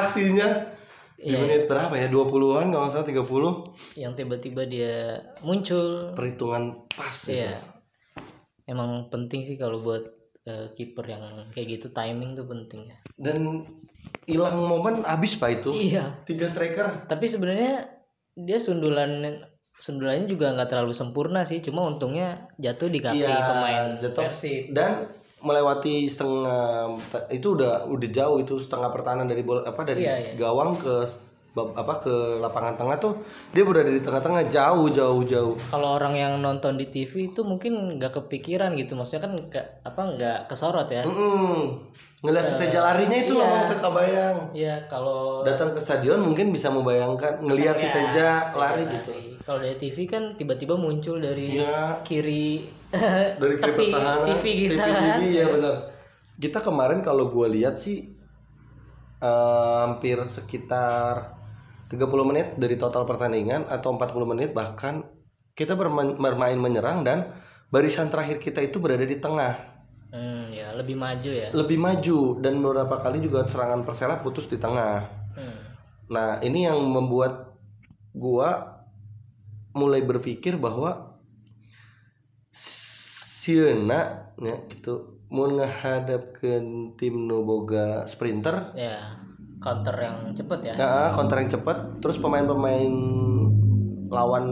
Aksinya 0.00 0.48
di 1.14 1.28
Iya. 1.28 1.38
menit 1.40 1.62
berapa 1.64 1.90
ya? 1.92 2.06
20-an 2.06 2.30
kalau 2.68 2.84
nggak 2.84 2.92
salah 2.92 3.06
30 3.06 3.98
yang 3.98 4.14
tiba-tiba 4.14 4.62
dia 4.64 5.18
muncul 5.40 6.14
perhitungan 6.14 6.86
pas 6.88 7.10
gitu. 7.12 7.34
Iya. 7.36 7.58
Emang 8.64 9.08
penting 9.08 9.42
sih 9.42 9.56
kalau 9.56 9.78
buat 9.78 10.04
eh, 10.44 10.72
kiper 10.72 11.04
yang 11.04 11.24
kayak 11.50 11.66
gitu 11.74 11.86
timing 11.90 12.32
tuh 12.32 12.44
penting 12.44 12.86
ya. 12.86 12.96
Dan 13.14 13.66
hilang 14.24 14.56
momen 14.62 15.02
habis 15.02 15.34
Pak 15.34 15.50
itu. 15.56 15.70
Iya. 15.74 16.22
Tiga 16.22 16.46
striker 16.46 17.04
Tapi 17.04 17.26
sebenarnya 17.26 17.84
dia 18.32 18.56
sundulan 18.56 19.42
sundulannya 19.74 20.24
juga 20.24 20.52
nggak 20.52 20.68
terlalu 20.68 20.92
sempurna 20.92 21.42
sih. 21.42 21.58
Cuma 21.58 21.84
untungnya 21.84 22.48
jatuh 22.56 22.86
di 22.86 22.98
kaki 22.98 23.18
Iya, 23.18 23.36
pemain 23.42 23.84
jatuh. 23.94 24.22
Persib. 24.24 24.70
dan 24.70 25.10
melewati 25.38 26.10
setengah 26.10 26.98
itu 27.30 27.54
udah 27.54 27.86
udah 27.86 28.08
jauh 28.10 28.42
itu 28.42 28.58
setengah 28.58 28.90
pertahanan 28.90 29.30
dari 29.30 29.46
bola 29.46 29.62
apa 29.62 29.86
dari 29.86 30.02
Iya, 30.02 30.14
iya. 30.18 30.32
gawang 30.34 30.74
ke 30.74 31.06
apa 31.58 31.94
ke 31.98 32.14
lapangan 32.38 32.78
tengah 32.78 32.96
tuh 33.02 33.18
dia 33.50 33.66
berada 33.66 33.90
di 33.90 33.98
tengah-tengah 33.98 34.46
jauh 34.46 34.86
jauh 34.94 35.26
jauh 35.26 35.54
Kalau 35.70 35.98
orang 35.98 36.14
yang 36.14 36.32
nonton 36.38 36.78
di 36.78 36.86
TV 36.86 37.34
itu 37.34 37.42
mungkin 37.42 37.98
nggak 37.98 38.14
kepikiran 38.14 38.78
gitu. 38.78 38.94
Maksudnya 38.94 39.26
kan 39.26 39.32
ke, 39.50 39.58
apa 39.82 40.00
nggak 40.14 40.38
kesorot 40.46 40.86
ya. 40.86 41.02
Mm-mm. 41.02 41.82
ngeliat 42.18 42.46
si 42.46 42.54
Teja 42.58 42.82
larinya 42.82 43.14
itu 43.14 43.30
iya. 43.34 43.42
loh 43.42 43.46
Bang, 43.46 43.78
kebayang 43.78 44.36
Iya 44.50 44.74
kalau 44.90 45.46
datang 45.46 45.70
ke 45.70 45.78
stadion 45.78 46.18
mungkin 46.18 46.50
bisa 46.50 46.66
membayangkan 46.66 47.42
ngelihat 47.42 47.78
si 47.78 47.86
Iya, 47.86 47.94
Teja 47.94 48.06
Teja 48.10 48.28
lari 48.58 48.82
lari. 48.82 48.94
gitu 48.94 49.12
Kalau 49.48 49.58
dari 49.58 49.80
TV 49.80 50.04
kan 50.04 50.36
tiba-tiba 50.36 50.76
muncul 50.76 51.16
dari 51.16 51.56
Iya. 51.56 52.04
kiri 52.04 52.68
dari 53.40 53.54
klip 53.56 53.74
tepi 53.74 53.84
pertahanan 53.88 54.28
TV 54.30 54.44
kita 54.68 54.76
TV, 54.76 54.92
kan. 54.92 55.18
ya 55.24 55.46
benar 55.48 55.74
kita 56.36 56.58
kemarin 56.60 57.00
kalau 57.00 57.28
gue 57.28 57.48
lihat 57.50 57.74
sih 57.74 58.12
eh, 59.18 59.76
hampir 59.80 60.20
sekitar 60.22 61.32
30 61.88 61.96
menit 62.22 62.46
dari 62.54 62.76
total 62.76 63.02
pertandingan 63.02 63.64
atau 63.66 63.88
40 63.90 64.04
menit 64.28 64.52
bahkan 64.52 65.00
kita 65.52 65.72
bermain, 65.74 66.12
bermain 66.14 66.54
menyerang 66.54 67.00
dan 67.00 67.32
barisan 67.66 68.06
terakhir 68.06 68.38
kita 68.38 68.60
itu 68.60 68.76
berada 68.78 69.02
di 69.02 69.16
tengah 69.16 69.80
Hmm, 70.08 70.48
ya 70.48 70.72
lebih 70.72 70.96
maju 70.96 71.28
ya. 71.28 71.48
lebih 71.52 71.76
maju 71.76 72.20
dan 72.38 72.56
beberapa 72.58 72.96
kali 72.96 73.20
juga 73.20 73.44
serangan 73.44 73.80
Persela 73.82 74.20
putus 74.20 74.44
di 74.44 74.56
tengah 74.56 75.08
Hmm. 75.32 75.60
nah 76.06 76.36
ini 76.40 76.64
yang 76.64 76.80
membuat 76.80 77.52
gua 78.10 78.77
mulai 79.78 80.02
berpikir 80.02 80.58
bahwa 80.58 81.22
Siena 82.50 84.34
ya 84.42 84.58
gitu 84.66 85.22
mau 85.30 85.46
ngehadap 85.46 86.36
ke 86.36 86.58
tim 86.98 87.28
Noboga 87.28 88.08
sprinter. 88.08 88.72
Ya, 88.74 89.20
counter 89.60 89.94
yang 89.98 90.16
cepet 90.32 90.58
ya. 90.72 90.74
nah, 90.78 91.10
counter 91.12 91.36
yang 91.42 91.50
cepat 91.52 91.78
terus 92.00 92.16
pemain-pemain 92.18 92.90
lawan 94.08 94.44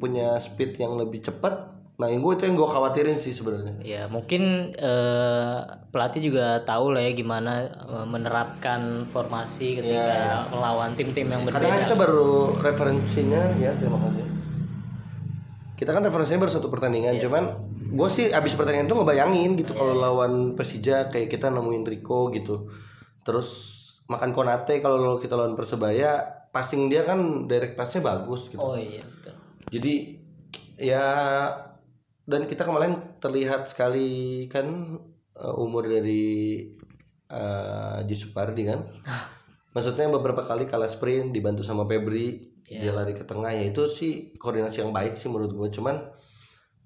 punya 0.00 0.40
speed 0.40 0.78
yang 0.80 0.96
lebih 0.96 1.22
cepat 1.22 1.70
nah 2.00 2.08
yang 2.10 2.24
gue 2.24 2.34
itu 2.34 2.44
yang 2.50 2.56
gue 2.58 2.66
khawatirin 2.66 3.14
sih 3.20 3.30
sebenarnya. 3.36 3.78
Ya, 3.84 4.08
mungkin 4.10 4.74
eh, 4.74 5.58
pelatih 5.92 6.32
juga 6.32 6.58
tahu 6.64 6.96
lah 6.96 7.04
ya 7.04 7.12
gimana 7.14 7.68
eh, 7.68 8.06
menerapkan 8.08 9.06
formasi 9.12 9.78
ketika 9.78 10.50
melawan 10.50 10.96
tim-tim 10.98 11.30
yang 11.30 11.46
karena 11.46 11.78
kan 11.78 11.80
kita 11.86 11.94
berbeda. 11.94 12.02
baru 12.02 12.32
referensinya 12.58 13.42
ya 13.60 13.70
terima 13.78 14.02
kasih 14.08 14.31
kita 15.82 15.98
kan 15.98 16.06
referensinya 16.06 16.46
baru 16.46 16.54
satu 16.54 16.70
pertandingan 16.70 17.18
cuman 17.18 17.58
gue 17.90 18.08
sih 18.08 18.30
abis 18.30 18.54
pertandingan 18.54 18.86
itu 18.86 18.94
ngebayangin 18.94 19.50
gitu 19.58 19.74
kalau 19.74 19.98
lawan 19.98 20.54
Persija 20.54 21.10
kayak 21.10 21.26
kita 21.26 21.50
nemuin 21.50 21.82
Rico 21.82 22.30
gitu. 22.30 22.70
Terus 23.26 23.50
makan 24.06 24.30
Konate 24.30 24.78
kalau 24.78 25.18
kita 25.18 25.34
lawan 25.34 25.58
Persebaya 25.58 26.22
passing 26.54 26.86
dia 26.86 27.02
kan 27.02 27.50
direct 27.50 27.74
passnya 27.74 27.98
bagus 27.98 28.46
gitu. 28.46 28.62
Oh 28.62 28.78
iya 28.78 29.02
betul. 29.02 29.34
jadi 29.74 29.94
ya 30.78 31.04
dan 32.30 32.46
kita 32.46 32.62
kemarin 32.62 33.18
terlihat 33.18 33.66
sekali 33.66 34.46
kan 34.46 35.02
uh, 35.34 35.54
umur 35.58 35.90
dari 35.90 36.62
uh, 37.26 38.06
Supardi 38.06 38.70
kan. 38.70 38.86
Maksudnya 39.74 40.06
beberapa 40.14 40.46
kali 40.46 40.70
kalah 40.70 40.86
sprint 40.86 41.34
dibantu 41.34 41.66
sama 41.66 41.90
Febri 41.90 42.51
Iya. 42.72 42.88
dia 42.88 42.92
lari 42.96 43.12
ke 43.12 43.24
tengah 43.28 43.52
ya 43.52 43.68
itu 43.68 43.84
sih 43.84 44.32
koordinasi 44.40 44.80
yang 44.80 44.96
baik 44.96 45.20
sih 45.20 45.28
menurut 45.28 45.52
gue 45.52 45.68
cuman 45.76 45.96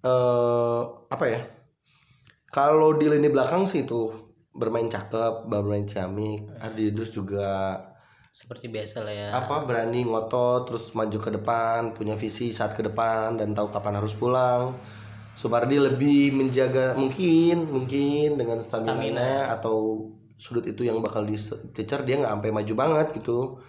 eh 0.03 0.83
apa 1.07 1.25
ya 1.31 1.41
kalau 2.51 2.97
di 2.97 3.07
lini 3.07 3.29
belakang 3.31 3.69
sih 3.71 3.85
itu 3.87 4.27
bermain 4.57 4.89
cakep 4.89 5.47
bermain 5.47 5.85
ciamik. 5.85 6.49
Adi 6.57 6.89
Idrus 6.89 7.13
juga 7.13 7.77
seperti 8.33 8.69
biasa 8.69 9.01
lah 9.01 9.15
ya. 9.17 9.29
apa 9.33 9.65
berani 9.65 10.05
ngotot 10.05 10.69
terus 10.69 10.93
maju 10.93 11.19
ke 11.25 11.31
depan 11.41 11.97
punya 11.97 12.13
visi 12.21 12.53
saat 12.53 12.77
ke 12.77 12.85
depan 12.85 13.41
dan 13.41 13.53
tahu 13.57 13.69
kapan 13.73 14.01
harus 14.01 14.13
pulang. 14.17 14.77
Supardi 15.37 15.77
lebih 15.77 16.33
menjaga 16.33 16.97
mungkin 16.97 17.69
mungkin 17.69 18.41
dengan 18.41 18.65
stamina 18.65 19.53
atau 19.53 20.09
sudut 20.41 20.65
itu 20.65 20.85
yang 20.85 21.05
bakal 21.05 21.29
dicecer 21.29 22.01
dia 22.09 22.17
nggak 22.17 22.33
sampai 22.41 22.51
maju 22.53 22.73
banget 22.77 23.07
gitu 23.21 23.61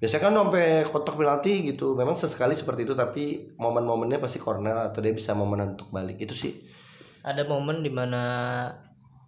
biasanya 0.00 0.22
kan 0.26 0.32
sampai 0.32 0.64
kotak 0.88 1.14
penalti 1.14 1.60
gitu. 1.70 1.92
Memang 1.92 2.16
sesekali 2.16 2.56
seperti 2.56 2.88
itu 2.88 2.96
tapi 2.96 3.52
momen-momennya 3.60 4.18
pasti 4.18 4.40
corner 4.40 4.90
atau 4.90 4.98
dia 5.04 5.12
bisa 5.12 5.36
momen 5.36 5.76
untuk 5.76 5.92
balik. 5.92 6.16
Itu 6.18 6.32
sih. 6.32 6.56
Ada 7.20 7.44
momen 7.44 7.84
di 7.84 7.92
mana 7.92 8.22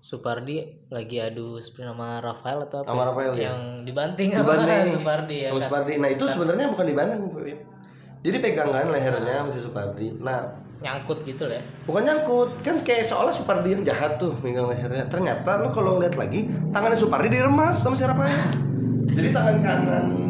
Supardi 0.02 0.58
lagi 0.90 1.22
adu 1.22 1.62
sprint 1.62 1.94
sama 1.94 2.18
Rafael 2.18 2.66
atau 2.66 2.82
apa 2.82 2.90
Sama 2.90 2.98
ya? 2.98 3.06
Rafael, 3.06 3.32
ya. 3.38 3.42
yang 3.52 3.60
dibanting, 3.86 4.34
Dibanting. 4.34 4.82
sama 4.90 4.96
Supardi 4.98 5.36
ya 5.38 5.48
Sama 5.52 5.60
kan? 5.60 5.66
Supardi. 5.70 5.92
Nah 6.02 6.08
itu 6.10 6.24
sebenarnya 6.26 6.66
bukan 6.74 6.86
dibanting 6.90 7.20
jadi 8.22 8.38
pegangan 8.38 8.86
lehernya 8.94 9.36
masih 9.46 9.62
Supardi. 9.66 10.14
Nah 10.22 10.62
nyangkut 10.82 11.22
gitu 11.22 11.46
lah 11.46 11.58
ya? 11.58 11.62
bukan 11.86 12.02
nyangkut. 12.06 12.50
Kan 12.62 12.78
kayak 12.82 13.06
seolah 13.06 13.34
Supardi 13.34 13.74
yang 13.74 13.82
jahat 13.86 14.18
tuh 14.18 14.34
megang 14.42 14.70
lehernya. 14.70 15.06
Ternyata 15.10 15.58
lo 15.62 15.74
kalau 15.74 15.98
ngeliat 15.98 16.14
lagi 16.14 16.46
tangannya 16.70 16.98
Supardi 16.98 17.28
diremas 17.30 17.82
sama 17.82 17.98
si 17.98 18.06
Rafael. 18.06 18.34
Jadi 19.12 19.28
tangan 19.34 20.21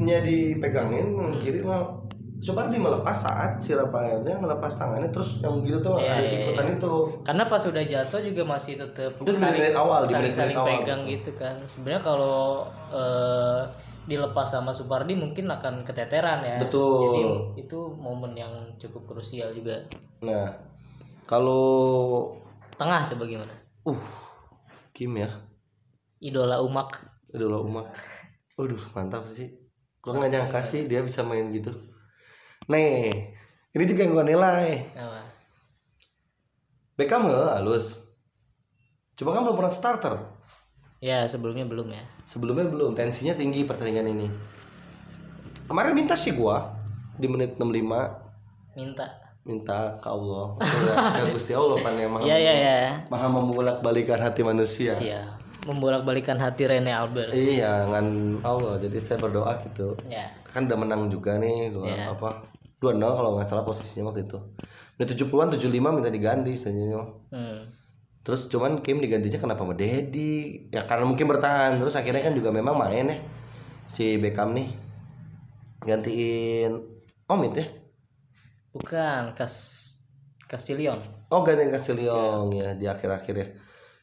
kanannya 0.00 0.18
dipegangin 0.24 1.06
yang 1.12 1.36
kiri 1.44 1.60
mah 1.60 2.00
Supardi 2.40 2.80
melepas 2.80 3.12
saat 3.12 3.60
si 3.60 3.76
Rafaelnya 3.76 4.40
ngelepas 4.40 4.72
tangannya 4.72 5.12
terus 5.12 5.44
yang 5.44 5.60
gitu 5.60 5.76
tuh 5.84 6.00
Iya, 6.00 6.08
ada 6.08 6.24
iya, 6.24 6.30
sikutan 6.40 6.66
itu. 6.72 6.92
Karena 7.20 7.44
pas 7.52 7.60
udah 7.68 7.84
jatuh 7.84 8.20
juga 8.24 8.42
masih 8.48 8.80
tetap 8.80 9.12
Itu 9.20 9.28
di 9.28 9.36
menit-menit 9.36 9.76
awal, 9.76 10.08
menit-menit 10.08 10.32
saling 10.32 10.56
awal. 10.56 10.68
pegang 10.80 11.04
gitu 11.04 11.36
kan. 11.36 11.60
Sebenarnya 11.68 12.00
kalau 12.00 12.64
eh, 12.88 13.60
dilepas 14.08 14.48
sama 14.48 14.72
Supardi 14.72 15.20
mungkin 15.20 15.52
akan 15.52 15.84
keteteran 15.84 16.40
ya. 16.40 16.56
Betul. 16.64 17.12
jadi 17.12 17.22
itu 17.60 17.78
momen 18.00 18.32
yang 18.32 18.72
cukup 18.80 19.04
krusial 19.04 19.52
juga. 19.52 19.84
Nah 20.24 20.56
kalau 21.28 22.24
tengah 22.80 23.04
coba 23.04 23.28
gimana? 23.28 23.52
Uh 23.84 24.00
Kim 24.96 25.12
ya. 25.12 25.28
Idola 26.24 26.64
umak. 26.64 27.04
Udah 27.36 27.60
umak. 27.60 27.92
Waduh 28.56 28.80
mantap 28.96 29.28
sih 29.28 29.60
Gua 30.00 30.16
nggak 30.16 30.32
nyangka 30.32 30.60
sih 30.64 30.88
dia 30.88 31.04
bisa 31.04 31.20
main 31.20 31.52
gitu. 31.52 31.76
Nih 32.72 33.36
Ini 33.70 33.84
juga 33.86 34.00
yang 34.02 34.12
gua 34.18 34.26
nilai. 34.26 34.82
Apa? 34.98 35.20
Beckham 36.98 37.30
he, 37.30 37.38
halus. 37.54 38.02
Cuma 39.14 39.30
kan 39.30 39.46
belum 39.46 39.54
pernah 39.54 39.70
starter. 39.70 40.14
Ya 40.98 41.22
sebelumnya 41.30 41.68
belum 41.70 41.94
ya. 41.94 42.02
Sebelumnya 42.26 42.66
belum 42.66 42.98
Tensinya 42.98 43.36
tinggi 43.38 43.62
pertandingan 43.62 44.10
ini. 44.10 44.26
Kemarin 45.70 45.94
minta 45.94 46.18
sih 46.18 46.34
gua 46.34 46.74
Di 47.14 47.30
menit 47.30 47.54
65 47.62 48.74
minta. 48.74 49.06
Minta 49.46 50.00
ke 50.02 50.08
Allah. 50.10 50.58
Ya 51.14 51.24
Gusti 51.36 51.54
Allah 51.54 51.78
pan 51.78 51.94
yang 51.94 52.10
maha, 52.10 52.26
ya 52.26 52.36
ya 52.36 52.54
ya 52.58 52.76
maha 53.06 53.30
membolak 53.30 53.84
balikan 53.86 54.18
hati 54.18 54.42
manusia. 54.42 54.98
Siap 54.98 55.29
membolak-balikan 55.66 56.40
hati 56.40 56.64
Rene 56.68 56.92
Albert. 56.92 57.32
Iya 57.32 57.88
ngan 57.90 58.06
Allah. 58.44 58.80
Jadi 58.80 58.96
saya 59.00 59.18
berdoa 59.20 59.56
gitu. 59.64 59.96
Ya. 60.08 60.32
Kan 60.48 60.68
udah 60.68 60.78
menang 60.78 61.12
juga 61.12 61.36
nih 61.36 61.72
dua 61.74 61.90
Iya. 61.90 62.14
apa? 62.14 62.48
Dua 62.80 62.96
nol 62.96 63.12
kalau 63.12 63.36
nggak 63.36 63.48
salah 63.48 63.64
posisinya 63.64 64.08
waktu 64.08 64.24
itu. 64.24 64.38
Menit 64.96 65.16
70-an 65.16 65.48
75 65.56 65.96
minta 65.96 66.12
diganti 66.12 66.52
sebenarnya 66.56 67.00
hmm. 67.32 67.60
terus 68.20 68.52
cuman 68.52 68.84
Kim 68.84 69.00
digantinya 69.00 69.40
kenapa 69.40 69.64
sama 69.64 69.72
Dedi 69.72 70.68
ya 70.68 70.84
karena 70.84 71.04
mungkin 71.08 71.24
bertahan. 71.28 71.80
Terus 71.80 71.96
akhirnya 71.96 72.20
kan 72.20 72.36
juga 72.36 72.52
memang 72.52 72.76
main 72.76 73.08
ya 73.08 73.18
si 73.88 74.20
Beckham 74.20 74.52
nih. 74.52 74.68
Gantiin 75.84 76.72
Omid 77.32 77.52
ya? 77.56 77.66
Bukan 78.76 79.32
Cas 79.32 79.54
Castillion 80.44 81.20
oh 81.30 81.40
gantiin 81.46 81.70
Castillion 81.70 82.50
ya 82.50 82.74
di 82.74 82.86
akhir-akhir 82.90 83.34
ya 83.38 83.46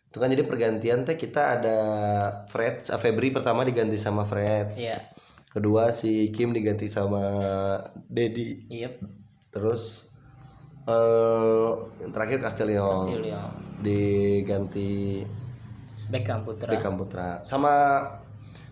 itu 0.08 0.18
kan 0.18 0.32
jadi 0.32 0.44
pergantian 0.48 1.04
teh 1.04 1.20
kita 1.20 1.60
ada 1.60 1.78
Fred 2.48 2.88
ah, 2.90 3.00
Febri 3.00 3.30
pertama 3.30 3.68
diganti 3.68 4.00
sama 4.00 4.24
Fred 4.24 4.72
iya 4.80 5.04
kedua 5.52 5.92
si 5.92 6.32
Kim 6.32 6.56
diganti 6.56 6.88
sama 6.88 7.24
Dedi 8.08 8.68
iya 8.72 8.92
Terus 9.58 10.06
eh 10.88 11.70
yang 12.04 12.12
terakhir 12.16 12.40
Castillion 12.40 12.94
Castillion 12.94 13.52
diganti 13.84 15.24
Beckham 16.08 16.48
Putra 16.48 16.70
Beckham 16.72 16.96
Putra. 16.96 17.28
Sama 17.44 18.06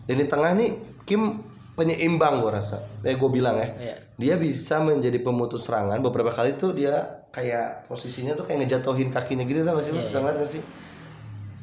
lini 0.07 0.29
tengah 0.29 0.55
nih 0.55 0.71
Kim 1.03 1.43
penyeimbang 1.75 2.39
gua 2.39 2.63
rasa. 2.63 2.87
Eh 3.03 3.19
gue 3.19 3.29
bilang 3.29 3.59
ya. 3.59 3.67
Iya. 3.75 3.95
Dia 4.15 4.35
bisa 4.39 4.79
menjadi 4.79 5.19
pemutus 5.19 5.67
serangan 5.67 5.99
beberapa 5.99 6.31
kali 6.31 6.55
tuh 6.55 6.71
dia 6.71 7.27
kayak 7.35 7.91
posisinya 7.91 8.31
tuh 8.31 8.47
kayak 8.47 8.63
ngejatuhin 8.63 9.11
kakinya 9.11 9.43
gitu 9.43 9.67
tau 9.67 9.75
gak 9.75 9.83
sih 9.83 9.91
lu 9.91 9.99
Iya, 9.99 10.15
ngeliat 10.15 10.37
gak 10.39 10.51
sih? 10.55 10.61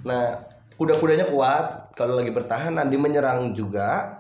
Nah, 0.03 0.43
kuda-kudanya 0.75 1.29
kuat 1.29 1.95
kalau 1.95 2.17
lagi 2.17 2.31
bertahan 2.31 2.75
Andi 2.75 2.97
menyerang 2.97 3.53
juga 3.53 4.19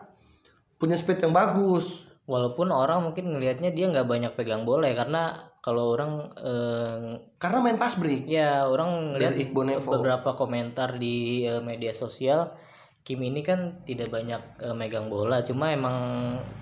punya 0.77 0.95
speed 0.95 1.23
yang 1.23 1.33
bagus. 1.33 2.07
walaupun 2.23 2.71
orang 2.71 3.03
mungkin 3.03 3.35
ngelihatnya 3.35 3.75
dia 3.75 3.90
nggak 3.90 4.07
banyak 4.07 4.33
pegang 4.38 4.62
bola 4.62 4.87
ya 4.87 4.95
karena 4.95 5.23
kalau 5.59 5.90
orang 5.90 6.31
eh, 6.38 7.18
Karena 7.37 7.59
main 7.59 7.75
pass 7.75 7.99
break. 7.99 8.27
ya 8.27 8.62
orang 8.62 9.14
ngelihat 9.14 9.35
Nevo. 9.42 9.90
beberapa 9.90 10.38
komentar 10.38 10.99
di 10.99 11.42
eh, 11.42 11.59
media 11.59 11.90
sosial 11.90 12.55
Kim 13.03 13.18
ini 13.18 13.42
kan 13.42 13.83
tidak 13.83 14.14
banyak 14.14 14.38
eh, 14.62 14.71
megang 14.73 15.11
bola 15.11 15.42
cuma 15.42 15.75
emang 15.75 15.99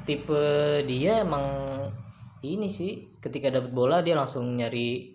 tipe 0.04 0.40
dia 0.88 1.20
emang 1.20 1.44
ini 2.40 2.72
sih 2.72 3.20
ketika 3.20 3.52
dapat 3.52 3.68
bola 3.70 4.00
dia 4.00 4.16
langsung 4.16 4.56
nyari 4.56 5.12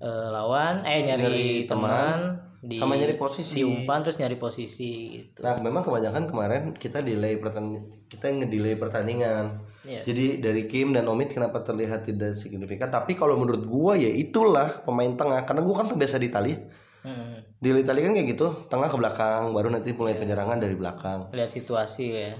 eh, 0.00 0.28
lawan 0.32 0.80
eh 0.84 1.04
nyari, 1.04 1.22
Nyari 1.22 1.48
teman, 1.68 2.18
di 2.64 2.80
sama 2.80 2.96
nyari 2.96 3.20
posisi. 3.20 3.60
diumpan 3.60 4.00
terus 4.00 4.16
nyari 4.16 4.40
posisi 4.40 5.12
gitu 5.12 5.44
Nah, 5.44 5.60
memang 5.60 5.84
kebanyakan 5.84 6.24
kemarin 6.24 6.62
kita 6.72 7.04
delay 7.04 7.36
pertandingan, 7.36 8.08
kita 8.08 8.32
ngedelay 8.32 8.74
pertandingan. 8.80 9.60
Iya. 9.84 10.00
Jadi 10.08 10.40
dari 10.40 10.64
Kim 10.64 10.96
dan 10.96 11.04
Omid 11.04 11.36
kenapa 11.36 11.60
terlihat 11.60 12.08
tidak 12.08 12.32
signifikan? 12.40 12.88
Tapi 12.88 13.12
kalau 13.12 13.36
menurut 13.36 13.68
gua 13.68 14.00
ya 14.00 14.08
itulah 14.08 14.80
pemain 14.80 15.12
tengah 15.12 15.44
karena 15.44 15.60
gua 15.60 15.84
kan 15.84 15.92
terbiasa 15.92 16.16
di 16.16 16.32
Itali. 16.32 16.56
Hmm, 17.04 17.44
Di 17.60 17.68
Itali 17.68 18.00
kan 18.00 18.16
kayak 18.16 18.28
gitu, 18.32 18.48
tengah 18.72 18.88
ke 18.88 18.96
belakang, 18.96 19.52
baru 19.52 19.68
nanti 19.68 19.92
mulai 19.92 20.16
penyerangan 20.16 20.56
dari 20.56 20.72
belakang. 20.72 21.28
lihat 21.36 21.52
situasi 21.52 22.04
ya 22.08 22.32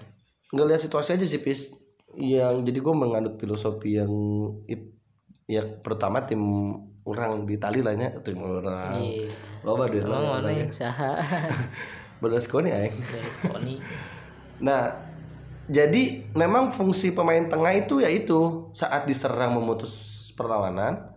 Nggak 0.56 0.66
lihat 0.72 0.80
situasi 0.80 1.20
aja 1.20 1.26
sih, 1.28 1.44
Pis. 1.44 1.68
Yang 2.16 2.64
jadi 2.72 2.78
gua 2.80 2.94
menganut 2.96 3.36
filosofi 3.36 4.00
yang 4.00 4.08
it, 4.64 4.88
ya 5.44 5.68
pertama 5.84 6.24
tim 6.24 6.40
orang 7.04 7.44
di 7.44 7.56
Itali 7.56 7.80
lahnya 7.84 8.10
tim 8.24 8.40
orang. 8.40 8.96
iya 8.98 9.28
Loba 9.64 9.88
duit 9.88 10.04
mana 10.04 10.48
yang 10.48 10.68
saha 10.68 11.16
Berdaskoni 12.20 12.72
aing. 12.72 12.92
dari 12.94 13.28
Sponi 13.28 13.74
Nah, 14.66 14.92
jadi 15.66 16.24
memang 16.32 16.70
fungsi 16.70 17.10
pemain 17.10 17.42
tengah 17.44 17.72
itu 17.74 18.00
yaitu 18.00 18.70
saat 18.70 19.04
diserang 19.04 19.56
memutus 19.56 19.90
perlawanan, 20.32 21.10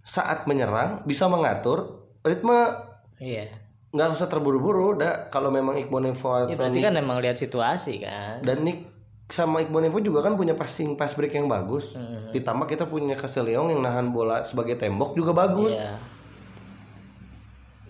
saat 0.00 0.46
menyerang 0.46 1.02
bisa 1.04 1.26
mengatur 1.26 2.06
ritme 2.22 2.72
iya 3.18 3.48
nggak 3.90 4.08
usah 4.14 4.30
terburu-buru. 4.30 4.94
Dah 4.96 5.28
kalau 5.34 5.50
memang 5.50 5.74
Iqbal 5.76 6.08
Nevo 6.08 6.46
Ya, 6.46 6.54
berarti 6.54 6.78
kan 6.78 6.94
emang 6.94 7.18
lihat 7.18 7.36
situasi 7.36 8.06
kan. 8.06 8.38
dan 8.46 8.62
Nick 8.62 8.86
sama 9.30 9.60
Iqbal 9.60 9.86
Nevo 9.86 9.98
juga 9.98 10.20
kan 10.20 10.34
punya 10.34 10.52
passing 10.52 10.94
pass 10.94 11.14
break 11.14 11.32
yang 11.32 11.46
bagus. 11.46 11.94
Hmm, 11.94 12.30
Ditambah 12.30 12.66
kita 12.66 12.84
punya 12.84 13.14
Castellion 13.14 13.70
yang 13.70 13.80
nahan 13.80 14.10
bola 14.10 14.42
sebagai 14.42 14.74
tembok 14.74 15.14
juga 15.14 15.30
bagus. 15.32 15.72
Iya. 15.72 15.96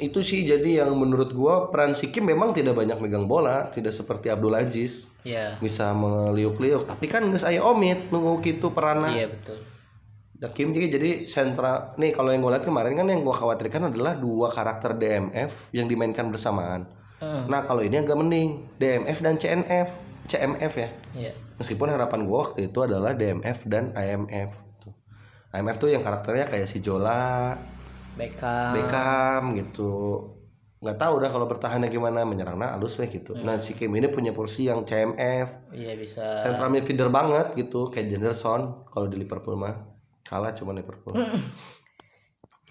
Itu 0.01 0.21
sih 0.21 0.41
jadi 0.41 0.81
yang 0.81 0.97
menurut 0.97 1.29
gua 1.31 1.69
peran 1.69 1.93
si 1.93 2.09
Kim 2.09 2.25
memang 2.25 2.53
tidak 2.53 2.73
banyak 2.73 2.97
megang 2.97 3.29
bola, 3.29 3.69
tidak 3.69 3.93
seperti 3.93 4.29
Abdul 4.29 4.57
Aziz 4.57 5.13
Iya. 5.21 5.61
bisa 5.61 5.93
meliuk-liuk. 5.93 6.89
Tapi 6.89 7.05
kan 7.05 7.29
geus 7.29 7.45
aya 7.45 7.61
Omid 7.61 8.09
nunggu 8.09 8.41
gitu 8.41 8.73
peranna. 8.73 9.13
Iya 9.13 9.29
betul. 9.29 9.61
Nah, 10.41 10.49
Kim 10.51 10.73
juga 10.73 10.89
jadi 10.91 11.29
sentral. 11.29 11.93
Nih 11.97 12.17
kalau 12.17 12.33
yang 12.33 12.41
gue 12.41 12.49
lihat 12.49 12.65
kemarin 12.65 12.97
kan 12.97 13.05
yang 13.05 13.21
gue 13.21 13.35
khawatirkan 13.35 13.93
adalah 13.93 14.17
dua 14.17 14.49
karakter 14.49 14.97
DMF 14.97 15.53
yang 15.77 15.85
dimainkan 15.85 16.33
bersamaan. 16.33 16.89
Hmm, 17.21 17.45
Nah 17.45 17.61
kalau 17.61 17.85
ini 17.85 18.01
agak 18.01 18.17
mending 18.17 18.73
DMF 18.81 19.21
dan 19.21 19.37
CNF, 19.37 19.93
CMF 20.31 20.73
ya. 20.77 20.89
Iya. 21.13 21.33
Meskipun 21.59 21.91
harapan 21.91 22.23
gue 22.23 22.39
waktu 22.39 22.61
itu 22.67 22.79
adalah 22.79 23.13
DMF 23.13 23.67
dan 23.67 23.91
IMF. 23.93 24.55
Tuh. 24.79 24.95
IMF 25.51 25.77
tuh 25.77 25.91
yang 25.91 26.01
karakternya 26.01 26.47
kayak 26.47 26.65
si 26.65 26.79
Jola, 26.79 27.59
Beckham 28.15 28.73
Beckham 28.73 29.43
gitu 29.55 29.93
nggak 30.81 30.97
tahu 30.97 31.21
dah 31.21 31.29
kalau 31.29 31.45
bertahannya 31.45 31.89
gimana 31.89 32.25
menyerangnya 32.25 32.73
halus 32.73 32.97
weh 32.97 33.05
gitu 33.05 33.37
nah 33.37 33.61
si 33.61 33.77
Kim 33.77 33.93
ini 33.93 34.09
punya 34.09 34.33
porsi 34.33 34.65
yang 34.65 34.81
CMF 34.83 35.77
iya 35.77 35.93
bisa 35.93 36.41
central 36.41 36.73
midfielder 36.73 37.13
banget 37.13 37.53
gitu 37.53 37.93
kayak 37.93 38.09
Henderson 38.11 38.89
kalau 38.89 39.05
di 39.05 39.21
Liverpool 39.21 39.61
mah 39.61 39.77
kalah 40.25 40.57
cuma 40.57 40.73
Liverpool 40.73 41.13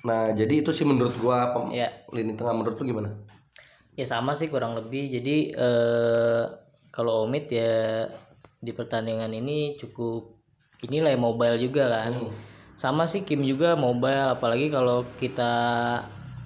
nah 0.01 0.31
jadi 0.31 0.53
itu 0.57 0.71
sih 0.71 0.89
menurut 0.89 1.13
gua 1.17 1.53
pem- 1.53 1.69
Iya. 1.71 1.89
lini 2.09 2.33
tengah 2.33 2.55
menurut 2.55 2.75
lu 2.75 2.85
gimana 2.87 3.09
Ya 3.93 4.07
sama 4.07 4.31
sih 4.31 4.47
kurang 4.47 4.79
lebih. 4.79 5.11
Jadi 5.11 5.51
eh, 5.51 6.43
kalau 6.89 7.25
Omid 7.25 7.49
ya 7.49 8.05
di 8.59 8.71
pertandingan 8.75 9.31
ini 9.31 9.79
cukup 9.79 10.35
inilah 10.83 11.15
ya 11.15 11.19
mobile 11.19 11.57
juga 11.59 11.87
kan. 11.89 12.13
Sama 12.79 13.03
sih 13.05 13.27
Kim 13.27 13.43
juga 13.43 13.75
mobile 13.75 14.35
apalagi 14.35 14.71
kalau 14.71 15.03
kita 15.19 15.51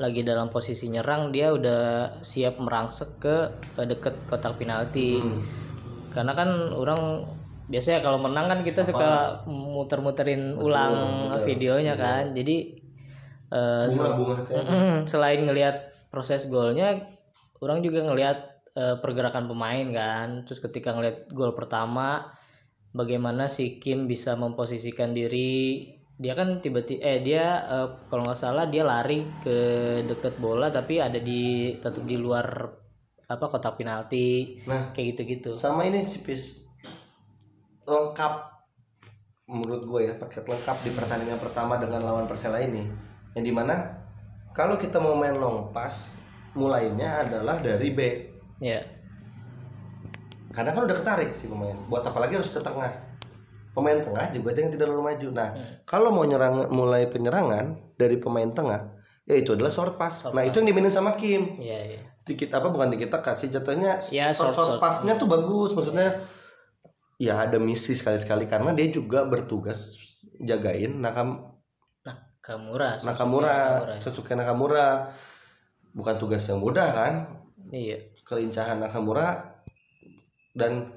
lagi 0.02 0.26
dalam 0.26 0.50
posisi 0.50 0.90
nyerang 0.90 1.30
dia 1.30 1.54
udah 1.54 1.82
siap 2.26 2.58
merangsek 2.58 3.22
ke 3.22 3.36
ke 3.78 3.82
deket 3.86 4.16
kotak 4.30 4.58
penalti. 4.58 5.22
Karena 6.14 6.34
kan 6.34 6.74
orang 6.74 7.26
biasanya 7.70 8.04
kalau 8.04 8.20
menang 8.22 8.50
kan 8.50 8.60
kita 8.62 8.86
suka 8.86 9.42
muter-muterin 9.48 10.58
ulang 10.58 11.30
videonya 11.46 11.94
kan. 11.94 12.34
Jadi 12.34 12.78
eh, 13.54 13.86
bunga-bunga 13.90 14.36
teh 14.50 14.62
Mm, 14.62 14.96
selain 15.12 15.42
ngelihat 15.46 16.10
proses 16.14 16.46
golnya, 16.46 16.94
orang 17.62 17.82
juga 17.82 18.06
ngelihat 18.06 18.53
eh, 18.74 18.96
pergerakan 19.00 19.46
pemain 19.50 19.88
kan. 19.94 20.28
Terus 20.46 20.60
ketika 20.62 20.94
ngelihat 20.94 21.30
gol 21.34 21.54
pertama, 21.54 22.34
bagaimana 22.92 23.46
si 23.50 23.78
Kim 23.82 24.06
bisa 24.06 24.34
memposisikan 24.36 25.14
diri. 25.14 25.90
Dia 26.14 26.38
kan 26.38 26.62
tiba-tiba, 26.62 27.02
eh 27.02 27.20
dia 27.26 27.46
eh, 27.66 27.88
kalau 28.10 28.26
nggak 28.26 28.38
salah 28.38 28.66
dia 28.70 28.86
lari 28.86 29.26
ke 29.42 29.58
deket 30.06 30.38
bola, 30.38 30.70
tapi 30.70 31.02
ada 31.02 31.18
di 31.18 31.74
tetap 31.82 32.06
di 32.06 32.16
luar 32.18 32.46
apa 33.24 33.46
kotak 33.50 33.80
penalti, 33.82 34.62
Nah. 34.70 34.94
kayak 34.94 35.16
gitu-gitu. 35.18 35.56
sama 35.58 35.88
ini 35.88 36.06
sih 36.06 36.22
Pis 36.22 36.54
lengkap 37.88 38.34
menurut 39.50 39.84
gue 39.84 40.02
ya 40.08 40.14
paket 40.16 40.48
lengkap 40.48 40.78
di 40.86 40.92
pertandingan 40.96 41.40
pertama 41.40 41.76
dengan 41.76 42.04
lawan 42.04 42.30
Persela 42.30 42.64
ini 42.64 42.84
yang 43.34 43.44
di 43.44 43.52
mana 43.52 43.76
kalau 44.56 44.80
kita 44.80 45.04
mau 45.04 45.18
main 45.20 45.36
long 45.36 45.74
pass 45.76 46.08
mulainya 46.56 47.26
adalah 47.28 47.60
dari 47.60 47.90
B 48.64 48.66
Ya, 48.66 48.80
karena 50.54 50.72
kan 50.72 50.86
udah 50.86 50.96
ketarik 50.96 51.34
si 51.34 51.50
pemain. 51.50 51.74
Buat 51.90 52.08
apa 52.08 52.16
lagi 52.22 52.38
harus 52.38 52.48
ke 52.48 52.62
tengah? 52.62 52.94
Pemain 53.74 53.98
tengah 53.98 54.30
juga 54.30 54.54
ada 54.54 54.60
yang 54.62 54.72
tidak 54.72 54.86
terlalu 54.86 55.04
maju. 55.04 55.28
Nah 55.34 55.50
kalau 55.84 56.14
mau 56.14 56.24
nyerang 56.24 56.70
mulai 56.70 57.10
penyerangan 57.10 57.98
dari 57.98 58.16
pemain 58.16 58.48
tengah 58.48 58.94
ya 59.26 59.34
itu 59.34 59.52
adalah 59.52 59.74
short 59.74 59.98
pass. 59.98 60.30
Nah 60.30 60.46
itu 60.46 60.62
yang 60.62 60.70
dimainin 60.70 60.94
sama 60.94 61.18
Kim. 61.18 61.58
Iya, 61.58 61.80
iya. 61.90 62.02
dikit 62.24 62.56
apa 62.56 62.72
bukan 62.72 62.88
dikit 62.88 63.12
kasih 63.20 63.52
jatuhnya 63.52 64.00
Ya, 64.08 64.32
short, 64.32 64.54
short- 64.54 64.56
short 64.56 64.70
short. 64.70 64.80
passnya 64.80 65.18
tuh 65.18 65.26
bagus. 65.28 65.74
Maksudnya 65.74 66.22
ya 67.18 67.42
ada 67.42 67.58
misi 67.58 67.98
sekali-sekali 67.98 68.46
karena 68.46 68.72
dia 68.72 68.88
juga 68.88 69.26
bertugas 69.26 69.98
jagain 70.40 71.02
Nakam 71.02 71.50
Nakamura. 72.06 73.02
Nakamura. 73.02 73.58
Nakamura. 73.82 73.96
Sasuke 74.00 74.38
Nakamura. 74.38 75.10
Bukan 75.98 76.16
tugas 76.22 76.46
yang 76.46 76.62
mudah 76.62 76.88
kan? 76.94 77.14
Iya. 77.74 78.13
Kelincahan 78.34 78.82
Nakamura 78.82 79.62
dan 80.58 80.90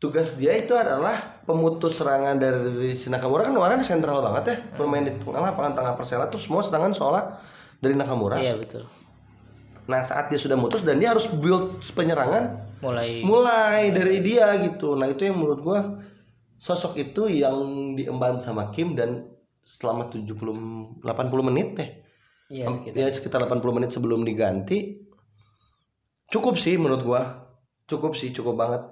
tugas 0.00 0.40
dia 0.40 0.56
itu 0.56 0.72
adalah 0.72 1.44
pemutus 1.44 2.00
serangan 2.00 2.40
dari 2.40 2.96
si 2.96 3.12
Nakamura. 3.12 3.44
Kan 3.44 3.52
kemarin 3.52 3.84
sentral 3.84 4.24
banget 4.24 4.44
ya 4.48 4.56
bermain 4.80 5.04
di 5.04 5.12
tengah 5.20 5.52
lapangan 5.52 5.76
tengah 5.76 5.92
Persela 6.00 6.26
tuh 6.32 6.40
semua 6.40 6.64
serangan 6.64 6.96
seolah 6.96 7.36
dari 7.84 7.92
Nakamura. 7.92 8.40
Iya 8.40 8.56
betul. 8.56 8.88
nah 9.84 10.00
saat 10.00 10.32
dia 10.32 10.40
sudah 10.40 10.56
mutus 10.56 10.80
dan 10.80 10.96
dia 10.96 11.12
harus 11.12 11.28
build 11.28 11.76
penyerangan 11.92 12.56
Mulai. 12.80 13.20
mulai 13.20 13.92
dari 13.92 14.24
dia 14.24 14.56
gitu. 14.64 14.96
Nah 14.96 15.12
itu 15.12 15.28
yang 15.28 15.36
menurut 15.36 15.60
gua 15.60 16.00
sosok 16.56 16.96
itu 16.96 17.28
yang 17.28 17.92
diemban 17.92 18.40
sama 18.40 18.72
Kim 18.72 18.96
dan 18.96 19.28
selama 19.60 20.08
70 20.08 21.04
80 21.04 21.48
menit 21.48 21.68
deh 21.76 21.90
iya 22.52 22.68
sekitar. 22.68 22.96
ya 22.96 23.06
sekitar 23.12 23.40
80 23.48 23.76
menit 23.76 23.90
sebelum 23.90 24.20
diganti 24.24 25.03
cukup 26.28 26.54
sih 26.54 26.74
menurut 26.74 27.02
gua 27.02 27.22
cukup 27.84 28.14
sih 28.14 28.30
cukup 28.30 28.56
banget 28.56 28.82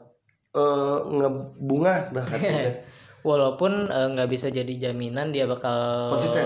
eh 0.53 0.99
ngebunga 1.09 2.13
dah 2.13 2.25
hatinya. 2.27 2.73
Walaupun 3.29 3.87
eh, 3.87 4.09
nggak 4.13 4.29
bisa 4.29 4.51
jadi 4.51 4.91
jaminan 4.91 5.31
dia 5.31 5.47
bakal 5.47 6.11
Konsisten. 6.11 6.43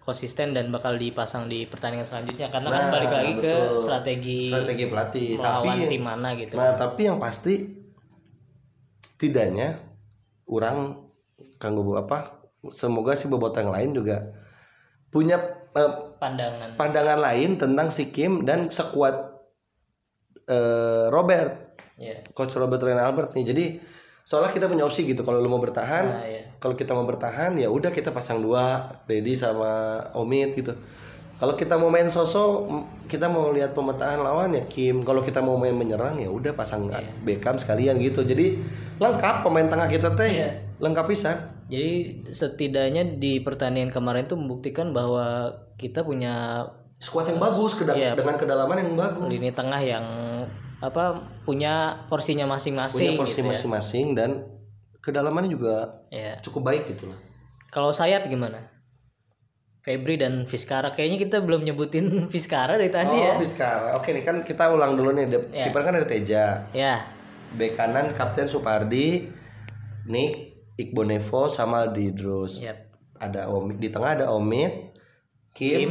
konsisten 0.00 0.48
dan 0.52 0.68
bakal 0.68 0.96
dipasang 0.96 1.46
di 1.46 1.64
pertandingan 1.64 2.04
selanjutnya 2.04 2.48
karena 2.48 2.68
kan 2.68 2.82
Nah, 2.82 2.92
balik 2.92 3.08
lagi 3.10 3.32
ke 3.36 3.52
betul. 3.52 3.80
strategi, 3.80 4.40
strategi 4.48 4.84
pelatih 4.84 5.28
tapi 5.38 5.68
tim 5.86 6.00
mana 6.00 6.28
gitu. 6.34 6.54
nah 6.54 6.72
tapi 6.74 7.00
yang 7.04 7.16
pasti 7.16 7.54
setidaknya 9.00 9.80
orang 10.44 11.08
kanggo 11.56 11.96
apa 11.96 12.40
semoga 12.68 13.16
si 13.16 13.28
bobot 13.28 13.52
yang 13.54 13.68
lain 13.68 13.90
juga 13.92 14.32
punya 15.08 15.36
eh, 15.72 15.92
Pandangan. 16.16 16.68
pandangan 16.76 17.18
lain 17.20 17.50
tentang 17.56 17.88
si 17.88 18.08
Kim 18.08 18.44
dan 18.44 18.68
sekuat 18.68 19.33
eh, 20.48 21.06
Robert. 21.10 21.76
Ya. 21.94 22.26
coach 22.34 22.50
Robert 22.58 22.82
Rene 22.82 22.98
Albert 22.98 23.38
nih. 23.38 23.54
Jadi 23.54 23.64
soalnya 24.26 24.50
kita 24.50 24.66
punya 24.66 24.82
opsi 24.82 25.06
gitu. 25.06 25.22
Kalau 25.22 25.38
lu 25.38 25.46
mau 25.46 25.62
bertahan 25.62 26.04
Nah, 26.10 26.26
ya. 26.26 26.42
kalau 26.58 26.74
kita 26.74 26.90
mau 26.90 27.06
bertahan 27.06 27.54
ya 27.54 27.70
udah 27.70 27.94
kita 27.94 28.10
pasang 28.10 28.42
dua 28.42 28.90
Dedi 29.06 29.38
sama 29.38 30.02
Omid 30.18 30.58
gitu. 30.58 30.74
Kalau 31.34 31.58
kita 31.58 31.78
mau 31.78 31.90
main 31.90 32.06
sosok 32.10 32.66
kita 33.10 33.26
mau 33.30 33.50
lihat 33.54 33.78
pemetaan 33.78 34.26
lawan 34.26 34.58
ya 34.58 34.66
Kim. 34.66 35.06
Kalau 35.06 35.22
kita 35.22 35.38
mau 35.38 35.54
main 35.54 35.74
menyerang 35.74 36.18
ya 36.18 36.30
udah 36.30 36.50
pasang 36.58 36.90
Beckham 37.22 37.62
sekalian 37.62 37.94
gitu. 38.02 38.26
Jadi 38.26 38.58
lengkap 38.98 39.46
pemain 39.46 39.70
tengah 39.70 39.86
kita 39.86 40.18
teh. 40.18 40.30
Iya. 40.30 40.50
lengkap 40.82 41.06
pisan 41.06 41.38
Jadi 41.70 42.26
setidaknya 42.34 43.16
di 43.22 43.38
pertandingan 43.38 43.94
kemarin 43.94 44.26
tuh 44.26 44.34
membuktikan 44.34 44.90
bahwa 44.90 45.54
kita 45.78 46.02
punya 46.02 46.66
skuad 46.96 47.26
yang 47.26 47.38
bagus 47.38 47.74
keda- 47.74 47.94
Iya. 47.94 48.12
dengan 48.14 48.34
kedalaman 48.34 48.76
yang 48.78 48.92
bagus 48.94 49.28
lini 49.28 49.50
tengah 49.50 49.78
yang 49.78 50.04
apa 50.78 51.16
punya 51.42 52.04
porsinya 52.06 52.44
punya 52.44 52.54
masing-masing 52.54 53.16
porsi 53.16 53.32
gitu 53.34 53.40
ya. 53.40 53.48
masing-masing 53.50 54.06
dan 54.12 54.30
kedalamannya 54.98 55.48
juga 55.48 56.04
Ya. 56.08 56.36
cukup 56.40 56.66
baik 56.66 56.88
gitu 56.88 57.06
lah 57.06 57.18
Kalau 57.68 57.90
sayap 57.90 58.26
gimana? 58.26 58.70
Febri 59.80 60.16
dan 60.16 60.46
Fiskara 60.46 60.94
kayaknya 60.94 61.18
kita 61.20 61.36
belum 61.40 61.60
nyebutin 61.62 62.06
Fiskara 62.32 62.78
dari 62.78 62.88
tadi 62.88 63.18
ya. 63.18 63.34
Oh, 63.34 63.36
Fiskara. 63.36 63.88
Oke 63.94 64.12
nih 64.12 64.22
kan 64.22 64.40
kita 64.40 64.70
ulang 64.70 64.94
dulu 64.94 65.10
nih. 65.10 65.28
Ya. 65.50 65.68
Kiper 65.68 65.82
kan 65.82 65.92
ada 65.92 66.06
Teja. 66.06 66.70
Ya, 66.70 67.04
Bek 67.52 67.74
kanan 67.74 68.14
Kapten 68.14 68.46
Supardi, 68.46 69.28
Nick, 70.06 70.54
Iqbal 70.74 71.10
Nevo 71.10 71.46
sama 71.46 71.84
Didrus. 71.86 72.58
siap. 72.58 72.94
Ada 73.14 73.46
Omid 73.46 73.76
di 73.76 73.88
tengah 73.88 74.14
ada 74.14 74.26
Omid, 74.30 74.94
Kim, 75.50 75.78
Kim, 75.84 75.90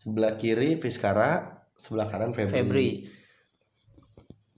sebelah 0.00 0.32
kiri 0.34 0.80
Fiskara, 0.80 1.60
sebelah 1.76 2.08
kanan 2.08 2.32
Febri. 2.32 2.56
Febri. 2.56 2.88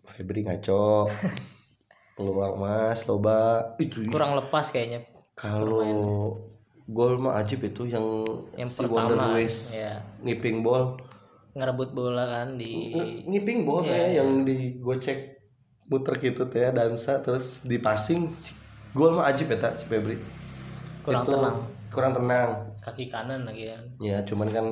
Febri 0.04 0.40
ngaco. 0.44 1.10
Peluang 2.14 2.54
Mas, 2.56 3.02
loba. 3.02 3.72
Itu 3.76 4.04
Kurang 4.06 4.36
lepas 4.36 4.68
kayaknya 4.68 5.08
kalau 5.32 6.36
gol 6.84 7.16
mah 7.16 7.40
ajib 7.40 7.64
itu 7.64 7.88
yang, 7.88 8.04
yang 8.52 8.68
si 8.68 8.84
pertama. 8.84 9.08
Wonder 9.08 9.18
West 9.32 9.72
Ya, 9.74 10.04
ngiping 10.20 10.60
ball. 10.60 11.00
ngerebut 11.52 11.92
bola 11.92 12.24
kan 12.26 12.56
di 12.56 12.92
Ng- 12.92 13.28
ngiping 13.28 13.64
ball 13.64 13.82
Iya, 13.82 13.90
teh 13.90 14.00
iya. 14.02 14.12
yang 14.18 14.40
digocek 14.42 15.18
muter 15.86 16.16
gitu 16.18 16.48
teh 16.48 16.64
dansa 16.66 17.20
terus 17.20 17.60
dipasing 17.60 18.32
si- 18.32 18.56
gol 18.90 19.12
mah 19.12 19.28
ajib 19.28 19.52
ya 19.52 19.72
si 19.72 19.84
Febri 19.84 20.16
kurang 21.02 21.22
Itu 21.22 21.32
tenang. 21.34 21.56
kurang 21.88 22.12
tenang 22.14 22.48
Kaki 22.80 23.04
kanan 23.06 23.44
lagi 23.44 23.68
kan. 23.68 23.84
ya 24.00 24.20
cuman 24.22 24.48
kan 24.48 24.66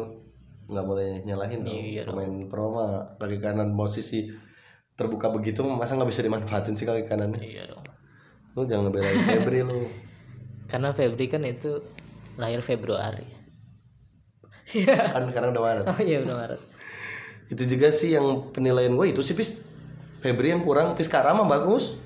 nggak 0.70 0.86
boleh 0.86 1.26
nyalahin 1.26 1.66
dong. 1.66 1.74
Iya. 1.74 2.02
Pemain 2.06 2.34
pro 2.46 2.70
mah 2.70 3.18
kaki 3.18 3.42
kanan 3.42 3.74
posisi 3.74 4.30
terbuka 4.94 5.28
begitu 5.34 5.66
masa 5.66 5.98
nggak 5.98 6.10
bisa 6.10 6.22
dimanfaatin 6.22 6.78
sih 6.78 6.86
kaki 6.86 7.10
kanannya? 7.10 7.42
Iya 7.42 7.74
dong. 7.74 7.82
lu 8.58 8.66
jangan 8.66 8.90
ngebelain 8.90 9.18
Febri 9.26 9.60
lu. 9.62 9.86
Karena 10.70 10.90
Febri 10.90 11.26
kan 11.30 11.42
itu 11.46 11.82
lahir 12.38 12.62
Februari. 12.62 13.26
kan 15.14 15.26
sekarang 15.30 15.50
udah 15.54 15.62
Maret. 15.62 15.84
Oh 15.90 16.00
iya 16.02 16.22
udah 16.22 16.36
Maret. 16.46 16.62
itu 17.50 17.66
juga 17.66 17.90
sih 17.90 18.14
yang 18.14 18.54
penilaian 18.54 18.94
gue 18.94 19.10
itu 19.10 19.26
sih 19.26 19.34
pis 19.34 19.66
Febri 20.22 20.54
yang 20.54 20.62
kurang 20.62 20.94
Fiskara 20.94 21.34
mah 21.34 21.50
bagus 21.50 21.98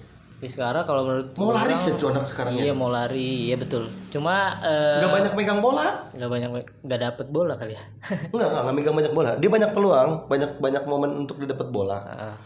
Fiskara 0.44 0.84
kalau 0.84 1.08
menurut 1.08 1.32
mau 1.34 1.48
lari 1.50 1.72
sih 1.74 1.96
tuh 1.96 2.12
anak 2.12 2.28
sekarang 2.28 2.52
ya 2.54 2.68
Iya 2.68 2.74
mau 2.76 2.92
lari, 2.92 3.48
iya 3.48 3.56
betul. 3.56 3.88
Cuma 4.12 4.60
eh, 4.60 5.00
nggak 5.00 5.12
banyak 5.16 5.32
megang 5.32 5.58
bola 5.58 6.12
nggak 6.12 6.28
banyak 6.28 6.50
nggak 6.84 7.00
dapet 7.00 7.26
bola 7.28 7.56
kali 7.56 7.72
ya. 7.72 7.82
Enggak, 8.32 8.46
enggak, 8.46 8.60
enggak 8.60 8.76
megang 8.76 8.96
banyak 9.00 9.12
bola. 9.12 9.30
Dia 9.34 9.48
banyak 9.48 9.70
peluang, 9.72 10.10
banyak 10.28 10.50
banyak 10.60 10.84
momen 10.84 11.10
untuk 11.16 11.40
didapat 11.40 11.68
bola. 11.68 11.98
Ah, 12.04 12.36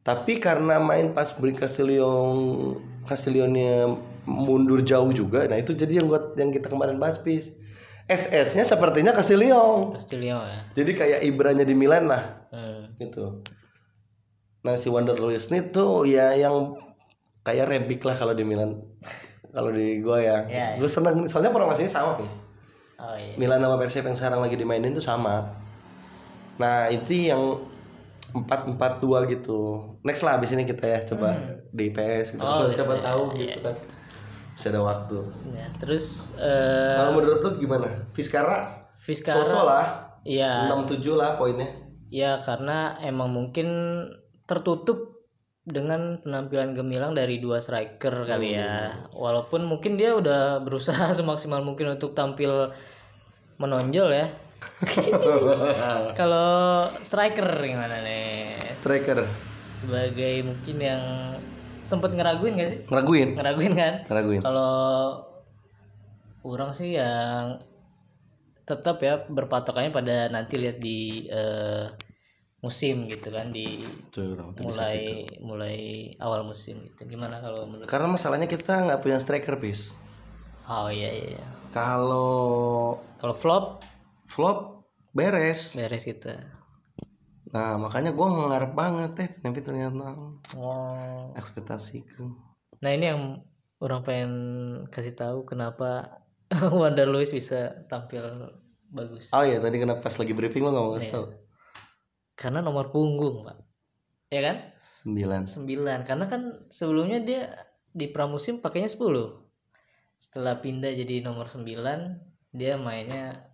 Tapi 0.00 0.38
karena 0.38 0.78
main 0.78 1.10
pas 1.10 1.34
beri 1.34 1.52
Castillion 1.52 2.78
Castillionnya 3.02 3.98
mundur 4.22 4.80
jauh 4.80 5.10
juga, 5.10 5.44
nah 5.44 5.56
itu 5.56 5.72
jadi 5.72 5.98
yang 5.98 6.06
buat 6.06 6.32
yang 6.34 6.48
kita 6.48 6.68
kemarin 6.68 6.96
bahas 6.96 7.18
pis. 7.18 7.50
SS-nya 8.06 8.64
sepertinya 8.64 9.12
Castillion. 9.12 9.92
Castillo 9.92 10.40
ya. 10.40 10.60
Jadi 10.72 10.90
kayak 10.94 11.20
Ibranya 11.20 11.64
di 11.64 11.74
Milan 11.74 12.06
lah 12.06 12.40
Hmm. 12.48 12.94
gitu. 12.96 13.44
Nah 14.58 14.74
si 14.74 14.88
Wander 14.88 15.16
Luiz 15.16 15.48
ini 15.48 15.60
tuh 15.62 16.04
ya 16.04 16.32
yang 16.32 16.72
kayak 17.42 17.66
Rebic 17.66 18.00
lah 18.02 18.14
kalau 18.14 18.32
di 18.32 18.42
Milan. 18.42 18.78
kalau 19.48 19.72
di 19.72 20.04
gua 20.04 20.20
ya, 20.20 20.38
Ya, 20.44 20.76
ya. 20.76 20.76
gue 20.76 20.86
seneng 20.86 21.24
soalnya 21.24 21.48
formasinya 21.48 21.88
sama 21.88 22.10
guys. 22.14 22.36
Oh 22.98 23.14
iya. 23.14 23.32
Milan 23.34 23.58
sama 23.58 23.76
Persib 23.76 24.04
yang 24.04 24.14
sekarang 24.14 24.40
lagi 24.40 24.54
dimainin 24.54 24.92
tuh 24.92 25.00
sama. 25.00 25.56
Nah 26.58 26.90
itu 26.90 27.30
yang 27.30 27.62
empat 28.28 28.68
empat 28.68 29.00
dua 29.00 29.24
gitu. 29.24 29.80
Next 30.04 30.20
lah 30.20 30.36
abis 30.36 30.52
ini 30.52 30.68
kita 30.68 30.84
ya 30.84 31.00
coba 31.06 31.32
di 31.70 31.88
PS 31.88 32.36
gitu. 32.36 32.44
Oh, 32.44 32.68
siapa 32.68 32.98
iya, 32.98 33.02
tahu 33.02 33.22
iya. 33.32 33.38
gitu 33.40 33.58
kan. 33.64 33.76
Masih 34.52 34.68
ada 34.68 34.80
waktu. 34.82 35.18
Ya, 35.54 35.66
terus 35.78 36.34
eh 36.36 36.94
Kalau 36.98 37.12
menurut 37.16 37.38
lu 37.40 37.50
gimana? 37.56 37.88
Fiskara, 38.12 38.84
Fiskara 38.98 39.46
Soso 39.46 39.62
lah, 39.64 40.18
Iya, 40.26 40.66
67 40.68 41.14
lah 41.14 41.38
poinnya. 41.38 41.70
ya 42.10 42.42
karena 42.42 42.98
emang 43.00 43.30
mungkin 43.30 43.68
tertutup 44.44 45.17
dengan 45.68 46.16
penampilan 46.18 46.72
gemilang 46.72 47.12
dari 47.12 47.38
dua 47.38 47.60
striker 47.60 48.24
kali 48.24 48.56
ya. 48.56 48.96
Walaupun 49.12 49.68
mungkin 49.68 50.00
dia 50.00 50.16
udah 50.16 50.58
berusaha 50.66 51.12
semaksimal 51.12 51.60
mungkin 51.60 51.92
untuk 51.94 52.16
tampil 52.16 52.72
menonjol 53.60 54.08
ya. 54.10 54.26
Kalau 56.18 56.88
striker 57.04 57.46
gimana 57.62 58.02
nih? 58.02 58.58
Striker, 58.66 59.28
Sebagai 59.70 60.42
mungkin 60.42 60.76
yang 60.82 61.02
sempet 61.86 62.10
ngeraguin 62.12 62.58
gak 62.58 62.68
sih? 62.68 62.78
ngeraguin, 62.90 63.28
Ngeraguin 63.38 63.72
kan? 63.78 63.94
ngeraguin. 64.10 64.42
Kalau 64.42 64.74
orang 66.42 66.74
sih 66.74 66.98
yang 66.98 67.62
tetap 68.66 69.00
ya 69.00 69.24
berpatokannya 69.24 69.94
pada 69.94 70.28
nanti 70.28 70.60
lihat 70.60 70.76
di 70.76 71.24
eh, 71.30 71.88
musim 72.58 73.06
gitu 73.06 73.30
kan 73.30 73.54
di 73.54 73.86
Tuh, 74.10 74.34
mulai 74.58 74.98
gitu. 75.30 75.46
mulai 75.46 75.76
awal 76.18 76.42
musim 76.42 76.82
gitu. 76.82 77.06
Gimana 77.06 77.38
kalau 77.38 77.64
menurut? 77.64 77.86
Karena 77.86 78.10
masalahnya 78.10 78.50
kita 78.50 78.82
nggak 78.82 79.00
punya 79.00 79.18
striker 79.18 79.54
bis. 79.56 79.94
Oh 80.66 80.90
iya 80.90 81.08
iya. 81.08 81.38
iya. 81.38 81.46
Kalau 81.70 82.98
Kalau 83.18 83.34
flop 83.34 83.64
flop 84.26 84.58
beres. 85.14 85.72
beres 85.72 86.02
kita. 86.02 86.34
Nah 87.48 87.78
makanya 87.78 88.12
gue 88.12 88.26
ngarep 88.26 88.72
banget 88.74 89.10
teh, 89.14 89.28
tapi 89.40 89.62
ternyata 89.62 90.12
Oh. 90.52 91.32
ekspektasiku. 91.32 92.28
Nah 92.82 92.90
ini 92.92 93.04
yang 93.06 93.22
orang 93.78 94.02
pengen 94.02 94.32
kasih 94.90 95.14
tahu 95.14 95.46
kenapa 95.46 96.20
Wander 96.78 97.06
Luiz 97.06 97.30
bisa 97.30 97.86
tampil 97.86 98.50
bagus. 98.90 99.30
Oh 99.30 99.40
iya 99.40 99.62
tadi 99.62 99.78
kenapa 99.78 100.02
pas 100.02 100.16
lagi 100.16 100.32
briefing 100.32 100.60
lo 100.60 100.74
nggak 100.74 100.82
mau 100.82 100.90
Iya. 100.90 100.96
ngasih 100.98 101.12
tahu? 101.14 101.26
Karena 102.38 102.62
nomor 102.62 102.88
punggung 102.88 103.42
pak. 103.42 103.58
Ya 104.30 104.40
kan? 104.44 104.56
Sembilan. 104.78 105.42
9 105.44 106.04
karena 106.04 106.24
kan 106.26 106.42
sebelumnya 106.68 107.18
dia 107.18 107.48
di 107.88 108.06
pramusim 108.06 108.60
pakainya 108.60 108.86
10 108.86 109.00
setelah 110.18 110.58
pindah 110.58 110.92
jadi 110.92 111.24
nomor 111.24 111.48
9 111.48 111.64
dia 112.50 112.76
mainnya 112.76 113.48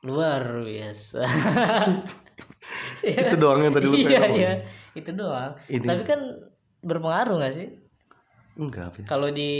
luar 0.00 0.62
biasa 0.62 1.26
Itu 3.02 3.34
doang 3.36 3.60
yang 3.60 3.74
tadi 3.74 3.86
lu 3.86 3.96
iya 3.96 4.22
iya 4.28 4.52
itu 4.94 5.10
doang 5.10 5.58
Ini- 5.66 5.82
tapi 5.82 6.02
kan 6.04 6.20
berpengaruh 6.80 7.42
nggak 7.42 7.54
sih 7.54 7.68
Enggak 8.54 9.02
kalau 9.04 9.30
di 9.30 9.50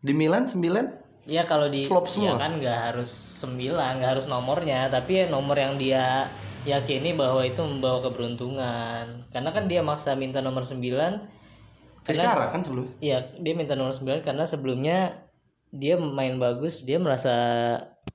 Di 0.00 0.10
Milan 0.10 0.46
sembilan. 0.46 0.86
ya 1.28 1.44
kalau 1.44 1.68
di 1.68 1.84
Flop 1.84 2.08
ya 2.08 2.10
semua. 2.10 2.34
kan 2.40 2.58
nggak 2.58 2.78
harus 2.90 3.10
9 3.38 3.54
nggak 3.70 4.10
harus 4.10 4.26
nomornya 4.26 4.88
tapi 4.88 5.20
ya 5.20 5.24
nomor 5.28 5.54
yang 5.54 5.76
dia 5.76 6.26
yakini 6.62 7.16
bahwa 7.16 7.40
itu 7.42 7.60
membawa 7.60 8.04
keberuntungan 8.04 9.24
karena 9.32 9.50
kan 9.50 9.64
dia 9.64 9.80
maksa 9.80 10.12
minta 10.14 10.40
nomor 10.40 10.64
9 10.64 10.76
Fiskara 12.00 12.48
kan 12.48 12.64
sebelum. 12.64 12.88
Iya, 12.98 13.36
dia 13.38 13.52
minta 13.52 13.76
nomor 13.76 13.92
9 13.92 14.24
karena 14.24 14.48
sebelumnya 14.48 15.20
dia 15.70 16.00
main 16.00 16.40
bagus, 16.40 16.82
dia 16.82 16.96
merasa 16.96 17.30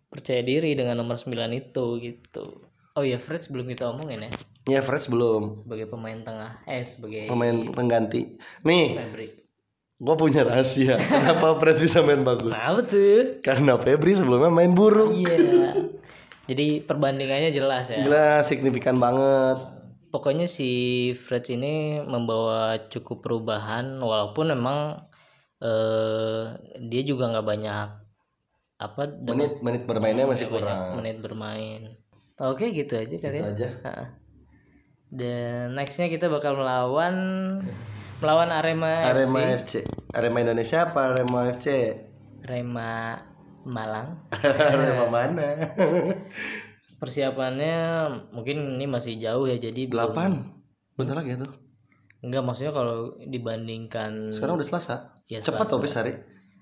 percaya 0.10 0.42
diri 0.42 0.74
dengan 0.74 1.00
nomor 1.00 1.16
9 1.16 1.32
itu 1.54 1.86
gitu. 2.02 2.66
Oh 2.96 3.04
iya, 3.04 3.22
Fred 3.22 3.46
sebelum 3.46 3.68
kita 3.68 3.92
omongin 3.92 4.26
ya, 4.26 4.32
Ya 4.66 4.82
Fred 4.82 5.06
belum. 5.06 5.54
sebagai 5.60 5.86
pemain 5.86 6.18
tengah, 6.18 6.64
eh 6.66 6.82
sebagai 6.82 7.30
Pemain 7.30 7.54
pengganti. 7.72 8.40
Nih, 8.66 8.98
Febri. 8.98 9.28
gue 9.96 10.16
punya 10.18 10.42
rahasia. 10.44 10.98
Kenapa 10.98 11.60
Fred 11.62 11.78
bisa 11.78 12.02
main 12.02 12.26
bagus? 12.26 12.52
Nah, 12.56 12.74
betul. 12.74 13.40
Karena 13.46 13.78
Febri 13.78 14.18
sebelumnya 14.18 14.50
main 14.50 14.74
buruk. 14.74 15.14
Iya. 15.14 15.38
Jadi 16.46 16.82
perbandingannya 16.82 17.50
jelas 17.50 17.90
ya. 17.90 18.02
Jelas 18.02 18.46
signifikan 18.46 18.98
banget. 18.98 19.58
Pokoknya 20.10 20.46
si 20.46 20.70
Fred 21.14 21.44
ini 21.50 22.00
membawa 22.00 22.88
cukup 22.88 23.20
perubahan 23.20 23.98
walaupun 23.98 24.54
memang 24.54 25.02
eh 25.58 26.44
dia 26.82 27.02
juga 27.02 27.32
nggak 27.32 27.48
banyak 27.48 27.88
apa 28.76 29.02
Menit 29.24 29.60
menit 29.60 29.84
bermainnya 29.84 30.28
masih 30.28 30.46
nggak 30.46 30.56
banyak 30.56 30.76
kurang. 30.78 30.96
menit 31.00 31.18
bermain. 31.20 31.82
Oke 32.38 32.70
gitu 32.70 32.96
aja 32.96 33.16
kali 33.16 33.40
Itu 33.40 33.44
ya. 33.44 33.52
aja. 33.52 33.70
Ha. 33.84 33.94
Dan 35.08 35.76
nextnya 35.76 36.08
kita 36.08 36.28
bakal 36.28 36.56
melawan 36.56 37.16
melawan 38.20 38.52
Arema, 38.52 39.08
Arema 39.08 39.40
FC, 39.56 39.84
FC. 39.84 39.88
Arema 40.12 40.44
Indonesia 40.44 40.84
apa 40.84 41.12
Arema 41.12 41.52
FC? 41.52 41.68
Arema 42.44 43.20
Malang. 43.66 44.30
Arema 44.72 45.10
mana? 45.10 45.48
Persiapannya 46.96 47.76
mungkin 48.32 48.78
ini 48.78 48.86
masih 48.86 49.18
jauh 49.18 49.46
ya 49.46 49.58
jadi 49.58 49.86
belum- 49.86 50.14
Delapan. 50.14 50.32
Bentar 50.96 51.18
lagi 51.18 51.34
ya 51.34 51.40
tuh. 51.40 51.52
enggak 52.22 52.42
maksudnya 52.42 52.72
kalau 52.72 53.14
dibandingkan 53.22 54.32
Sekarang 54.32 54.58
udah 54.58 54.66
Selasa. 54.66 55.22
ya 55.26 55.38
Cepat 55.40 55.68
Selasa. 55.68 56.02
hari. 56.02 56.14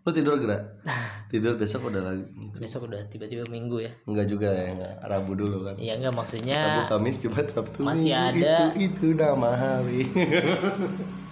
Lu 0.03 0.11
tidur 0.11 0.35
gerak. 0.35 0.83
tidur 1.31 1.55
besok 1.55 1.87
udah 1.87 2.03
lagi. 2.03 2.27
gitu. 2.27 2.57
besok 2.59 2.81
udah 2.87 2.99
tiba-tiba 3.07 3.47
minggu 3.47 3.79
ya. 3.79 3.91
Enggak 4.03 4.27
juga 4.27 4.49
ya, 4.49 4.73
enggak. 4.73 4.93
Rabu 5.01 5.31
dulu 5.33 5.63
kan. 5.63 5.75
Iya 5.77 5.95
enggak 5.95 6.11
Rabu, 6.11 6.19
maksudnya 6.19 6.59
Kamis, 6.83 7.15
Jumat, 7.19 7.45
Sabtu. 7.47 7.79
Masih 7.79 8.11
Minggu. 8.11 8.43
ada- 8.43 8.71
Itu, 8.73 8.79
itu 8.81 9.05
nama 9.13 9.49
hari. 9.53 10.01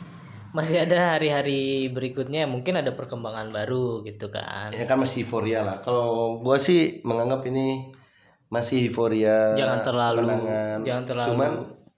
masih 0.51 0.83
ada 0.83 1.15
hari-hari 1.15 1.87
berikutnya 1.87 2.43
mungkin 2.43 2.75
ada 2.75 2.91
perkembangan 2.91 3.51
baru 3.51 4.03
gitu 4.03 4.27
kan. 4.27 4.71
ya 4.75 4.83
kan 4.83 4.99
masih 4.99 5.23
euforia 5.23 5.63
lah. 5.63 5.77
Kalau 5.79 6.39
gua 6.39 6.59
sih 6.59 6.99
menganggap 7.01 7.47
ini 7.47 7.91
masih 8.51 8.91
euforia. 8.91 9.55
Jangan 9.55 9.79
terlalu- 9.79 10.19
kemenangan. 10.27 10.77
jangan 10.83 11.03
terlalu- 11.07 11.27
Cuman 11.31 11.51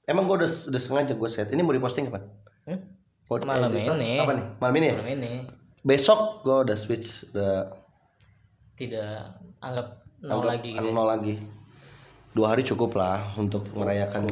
emang 0.05 0.23
gua 0.29 0.35
udah 0.45 0.51
udah 0.69 0.81
sengaja 0.81 1.13
gua 1.17 1.29
set. 1.29 1.49
Ini 1.49 1.61
mau 1.65 1.73
diposting 1.73 2.05
kapan? 2.07 2.29
Hmm? 2.69 2.79
Mau 3.25 3.41
Malam 3.41 3.71
eh, 3.73 3.89
ini. 3.89 4.11
Apa 4.21 4.31
nih? 4.37 4.45
Malam 4.61 4.75
ini 4.77 4.85
ya? 4.85 4.95
Malam 4.97 5.11
ini 5.17 5.31
Besok 5.83 6.45
gua 6.45 6.63
udah 6.63 6.77
switch 6.77 7.27
udah 7.33 7.73
tidak 8.73 9.35
anggap 9.59 10.01
nol 10.21 10.39
anggap 10.39 10.49
lagi 10.57 10.71
gitu. 10.71 10.89
nol 10.89 11.07
lagi. 11.09 11.33
Dua 12.33 12.47
hari 12.49 12.65
cukup 12.65 12.97
lah 12.97 13.33
untuk 13.35 13.65
merayakan 13.73 14.25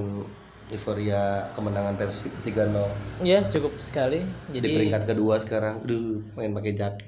euforia 0.72 1.22
kemenangan 1.52 1.94
Persib 1.94 2.32
3-0 2.42 3.22
Ya 3.22 3.44
cukup 3.44 3.76
sekali. 3.78 4.24
di 4.48 4.58
Jadi 4.58 4.68
peringkat 4.72 5.04
kedua 5.06 5.36
sekarang. 5.38 5.84
Duh, 5.84 6.24
pengen 6.34 6.56
pakai 6.56 6.74
jaket. 6.74 7.08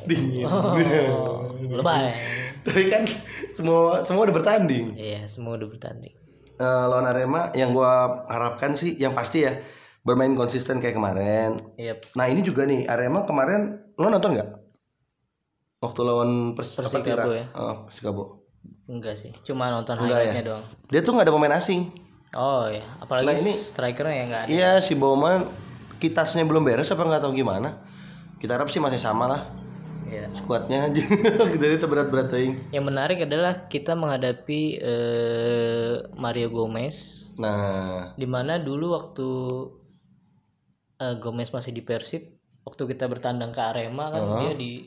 Dingin. 0.00 0.48
oh, 0.48 1.52
lebay. 1.78 2.16
Tapi 2.64 2.88
kan 2.88 3.04
semua 3.52 4.00
semua 4.00 4.24
udah 4.24 4.32
bertanding. 4.34 4.96
Iya 4.96 5.28
semua 5.28 5.54
udah 5.54 5.68
bertanding. 5.68 6.16
Eh, 6.56 6.84
lawan 6.88 7.04
Arema 7.04 7.52
yang 7.52 7.70
gua 7.70 8.24
harapkan 8.26 8.72
sih 8.72 8.96
yang 8.96 9.12
pasti 9.12 9.44
ya 9.44 9.60
bermain 10.00 10.32
konsisten 10.32 10.80
kayak 10.80 10.96
kemarin. 10.96 11.60
Yep. 11.76 12.16
Nah 12.16 12.26
ini 12.26 12.40
juga 12.40 12.64
nih 12.64 12.84
Arema 12.84 13.24
kemarin 13.24 13.76
lo 13.94 14.08
nonton 14.08 14.32
nggak? 14.32 14.50
Waktu 15.80 16.00
lawan 16.00 16.52
Pers 16.52 16.76
Persikabo 16.76 17.32
ya? 17.32 17.48
Oh, 17.52 17.84
Persikabo. 17.84 18.24
Enggak 18.84 19.16
sih, 19.16 19.32
cuma 19.40 19.68
nonton 19.68 19.96
Enggak 19.96 20.20
highlightnya 20.20 20.42
ya? 20.42 20.48
doang. 20.48 20.64
Dia 20.88 21.00
tuh 21.00 21.12
nggak 21.14 21.26
ada 21.28 21.32
pemain 21.32 21.54
asing. 21.54 21.88
Oh 22.30 22.66
ya, 22.66 22.86
apalagi 22.98 23.26
Nah, 23.26 23.36
ini- 23.36 23.58
strikernya 23.58 24.14
ya 24.14 24.24
nggak 24.24 24.42
ada. 24.42 24.50
Iya 24.50 24.70
si 24.80 24.94
Bauman 24.94 25.50
kitasnya 25.98 26.46
belum 26.46 26.62
beres 26.62 26.86
apa 26.88 27.02
nggak 27.02 27.22
tahu 27.22 27.34
gimana. 27.34 27.82
Kita 28.38 28.54
harap 28.54 28.70
sih 28.70 28.78
masih 28.78 28.96
sama 28.96 29.26
lah 29.26 29.42
Iya. 30.06 30.30
skuadnya 30.30 30.86
aja. 30.86 31.02
Jadi 31.60 31.74
itu 31.74 31.86
berat-berat 31.86 32.30
teuing. 32.30 32.70
Yang 32.70 32.84
menarik 32.84 33.18
adalah 33.20 33.66
kita 33.66 33.94
menghadapi 33.94 34.60
eh, 34.76 35.94
Mario 36.14 36.48
Gomez, 36.48 37.26
Nah, 37.34 38.12
di 38.14 38.26
mana 38.26 38.58
dulu 38.58 38.92
waktu 38.92 39.28
eh, 40.98 41.14
Gomez 41.18 41.50
masih 41.50 41.72
di 41.72 41.80
Persib, 41.80 42.22
waktu 42.62 42.82
kita 42.86 43.06
bertandang 43.06 43.50
ke 43.50 43.60
Arema 43.60 44.08
kan 44.08 44.22
dia 44.38 44.52
di 44.52 44.86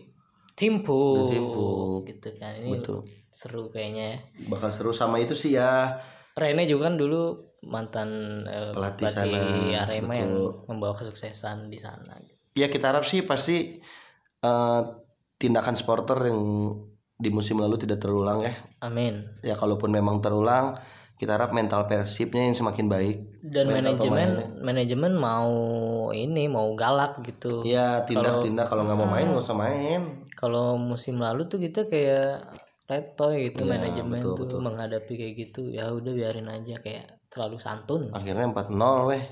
Timpo, 0.54 1.26
Ditimpuk. 1.26 2.06
gitu 2.06 2.30
kan. 2.38 2.54
Ini 2.56 2.70
betul. 2.78 3.02
seru 3.30 3.68
kayaknya. 3.68 4.06
ya. 4.14 4.18
Bakal 4.48 4.70
seru 4.70 4.94
sama 4.94 5.18
itu 5.18 5.34
sih 5.34 5.58
ya. 5.58 5.98
Rene 6.34 6.66
juga 6.66 6.90
kan 6.90 6.96
dulu 6.98 7.54
mantan 7.64 8.10
eh, 8.50 8.74
Pelatih 8.74 9.08
pelatih, 9.08 9.34
sana, 9.72 9.84
Arema 9.88 10.14
yang 10.18 10.34
betul. 10.34 10.68
membawa 10.68 10.94
kesuksesan 10.98 11.70
di 11.70 11.80
sana. 11.80 12.18
Ya 12.58 12.68
kita 12.68 12.92
harap 12.92 13.06
sih 13.06 13.22
pasti 13.24 13.80
eh, 14.42 14.82
tindakan 15.38 15.76
supporter 15.78 16.18
yang 16.28 16.42
di 17.14 17.30
musim 17.30 17.62
lalu 17.62 17.80
tidak 17.80 18.04
terulang 18.04 18.44
ya. 18.44 18.54
Amin. 18.84 19.22
Ya 19.46 19.56
kalaupun 19.56 19.94
memang 19.94 20.20
terulang, 20.20 20.76
kita 21.16 21.40
harap 21.40 21.56
mental 21.56 21.88
Persibnya 21.88 22.50
yang 22.52 22.58
semakin 22.58 22.92
baik. 22.92 23.18
Dan 23.46 23.72
manajemen 23.72 24.60
manajemen 24.60 25.14
mau 25.16 25.54
ini 26.12 26.52
mau 26.52 26.74
galak 26.76 27.24
gitu. 27.24 27.64
Ya 27.64 28.04
tindak-tindak 28.04 28.68
kalau 28.68 28.84
nggak 28.84 29.00
mau 29.00 29.08
main 29.08 29.30
nggak 29.30 29.46
usah 29.46 29.56
main. 29.56 30.28
Kalau 30.36 30.76
musim 30.76 31.22
lalu 31.22 31.48
tuh 31.48 31.62
kita 31.64 31.88
kayak 31.88 32.44
letoy 32.90 33.50
gitu 33.52 33.64
Iya, 33.64 33.72
manajemen 33.80 34.20
betul, 34.20 34.34
tuh 34.36 34.46
betul. 34.48 34.60
menghadapi 34.64 35.14
kayak 35.16 35.34
gitu. 35.40 35.62
Ya 35.72 35.90
udah 35.92 36.12
biarin 36.12 36.50
aja 36.52 36.76
kayak 36.84 37.24
terlalu 37.32 37.58
santun. 37.58 38.12
Akhirnya 38.12 38.46
4-0 38.52 39.10
weh. 39.10 39.24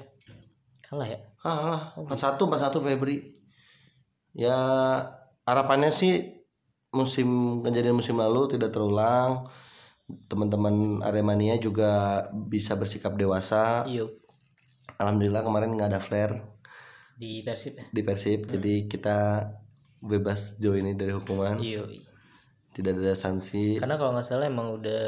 Kalah 0.87 1.07
ya. 1.07 1.19
Kalah 1.41 1.83
4-1 1.95 2.39
4-1 2.39 2.85
Febri. 2.85 3.17
Ya 4.31 4.57
harapannya 5.43 5.91
sih 5.91 6.43
musim 6.91 7.59
kejadian 7.63 7.99
musim 7.99 8.15
lalu 8.19 8.55
tidak 8.55 8.71
terulang. 8.71 9.47
Teman-teman 10.27 10.99
Aremania 11.03 11.55
juga 11.55 12.23
bisa 12.31 12.75
bersikap 12.75 13.15
dewasa. 13.15 13.87
Yuk 13.87 14.19
Alhamdulillah 14.99 15.41
kemarin 15.41 15.73
nggak 15.73 15.89
ada 15.97 16.01
flare 16.03 16.35
di 17.17 17.41
Persib 17.41 17.73
ya. 17.73 17.85
di 17.89 18.01
Persib, 18.05 18.45
jadi 18.45 18.85
kita 18.85 19.17
bebas 19.97 20.61
jauh 20.61 20.77
ini 20.77 20.93
dari 20.93 21.09
hukuman, 21.13 21.57
Yuk. 21.57 21.89
Tidak 22.71 22.97
ada 22.97 23.13
sanksi. 23.13 23.75
Karena 23.75 23.95
kalau 23.95 24.11
nggak 24.11 24.25
salah 24.25 24.45
emang 24.45 24.73
udah 24.73 25.03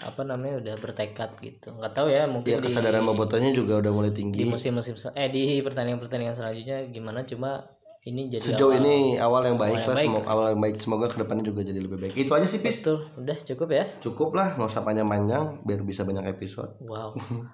apa 0.00 0.22
namanya 0.22 0.60
udah 0.60 0.74
bertekad 0.76 1.30
gitu. 1.38 1.72
Nggak 1.72 1.92
tahu 1.92 2.08
ya 2.08 2.24
mungkin 2.24 2.48
Ya 2.48 2.56
di 2.56 2.64
kesadaran 2.64 3.02
bobotonya 3.02 3.50
juga 3.50 3.78
udah 3.78 3.90
mulai 3.90 4.10
di 4.10 4.16
tinggi. 4.16 4.44
musim-musim 4.46 4.94
sel- 4.94 5.12
eh 5.12 5.28
di 5.28 5.58
pertandingan-pertandingan 5.58 6.32
selanjutnya 6.32 6.88
gimana 6.88 7.24
cuma 7.24 7.64
ini 8.00 8.28
jadi 8.28 8.40
Sejauh 8.40 8.72
awal. 8.72 8.80
ini 8.80 8.96
awal 9.16 9.42
yang 9.44 9.56
baik 9.56 9.76
awal 9.76 9.82
yang 9.82 9.84
lah, 9.84 9.96
baik. 9.96 10.06
semoga 10.08 10.26
awal 10.26 10.46
yang 10.48 10.60
baik 10.62 10.74
semoga 10.78 11.06
ke 11.06 11.16
depannya 11.20 11.44
juga 11.44 11.60
jadi 11.60 11.76
lebih 11.78 11.98
baik. 11.98 12.12
Itu 12.14 12.32
aja 12.32 12.46
sih 12.46 12.58
Pis. 12.58 12.80
betul 12.80 12.98
udah 13.14 13.36
cukup 13.44 13.68
ya 13.70 13.84
Cukup 14.00 14.30
lah, 14.32 14.48
nggak 14.54 14.68
usah 14.68 14.80
panjang-panjang 14.80 15.44
biar 15.64 15.80
bisa 15.82 16.02
banyak 16.02 16.24
episode. 16.26 16.80
wow 16.80 17.12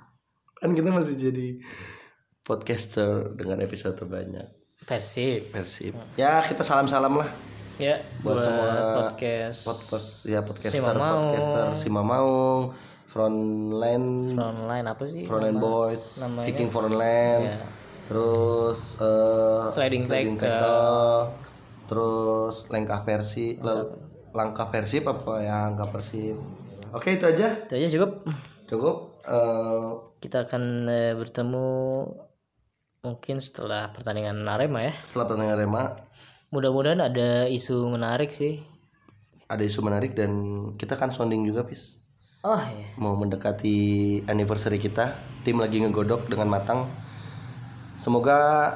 Kan 0.59 0.71
kita 0.73 0.89
masih 0.89 1.15
jadi 1.15 1.59
podcaster 2.43 3.35
dengan 3.35 3.59
episode 3.61 3.97
terbanyak. 3.97 4.47
Persib. 4.87 5.51
Persib. 5.51 5.93
Ya 6.14 6.39
kita 6.41 6.62
salam-salam 6.62 7.18
lah. 7.18 7.30
Ya 7.76 8.01
Buat 8.24 8.39
buat, 8.39 8.45
semua 8.47 8.68
podcast 8.97 9.59
podcast 9.68 10.09
ya 10.24 10.41
podcaster 10.41 10.80
Sima 10.80 10.93
Maung. 10.95 11.28
podcaster 11.28 11.66
Sima 11.76 12.01
Maung, 12.01 12.62
Frontline. 13.05 14.32
Frontline 14.32 14.87
apa 14.87 15.05
sih? 15.05 15.22
Frontline 15.26 15.59
nama- 15.59 15.66
Boys, 15.66 16.07
namanya? 16.16 16.47
Kicking 16.49 16.70
Frontline, 16.70 17.43
ya. 17.45 17.59
Terus 18.07 18.97
eh, 18.97 19.62
Sliding 19.68 20.07
tackle, 20.07 21.34
terus 21.84 22.70
langkah 22.70 23.03
Persib, 23.03 23.59
langkah 24.30 24.70
Persib 24.70 25.05
apa 25.05 25.32
ya? 25.43 25.68
Langkah 25.68 25.91
Persib. 25.91 26.39
Oke 26.95 27.18
itu 27.18 27.26
aja. 27.26 27.61
Itu 27.61 27.74
aja 27.74 27.89
cukup. 27.93 28.11
Cukup. 28.64 28.97
Eh, 29.20 29.87
kita 30.22 30.47
akan 30.49 30.62
eh, 30.87 31.12
bertemu 31.12 31.68
mungkin 33.07 33.39
setelah 33.39 33.95
pertandingan 33.95 34.43
Arema 34.43 34.91
ya. 34.91 34.95
Setelah 35.07 35.31
pertandingan 35.31 35.59
Rema 35.63 35.83
mudah-mudahan 36.51 36.99
ada 36.99 37.47
isu 37.47 37.87
menarik 37.87 38.35
sih. 38.35 38.67
Ada 39.47 39.63
isu 39.63 39.79
menarik 39.87 40.19
dan 40.19 40.31
kita 40.75 40.99
kan 40.99 41.15
sounding 41.15 41.47
juga 41.47 41.63
pis 41.63 42.03
oh 42.47 42.63
ya 42.63 42.89
mau 43.03 43.19
mendekati 43.19 43.77
anniversary 44.31 44.79
kita 44.79 45.19
tim 45.43 45.59
lagi 45.59 45.83
ngegodok 45.83 46.31
dengan 46.31 46.47
matang. 46.47 46.87
Semoga 47.99 48.71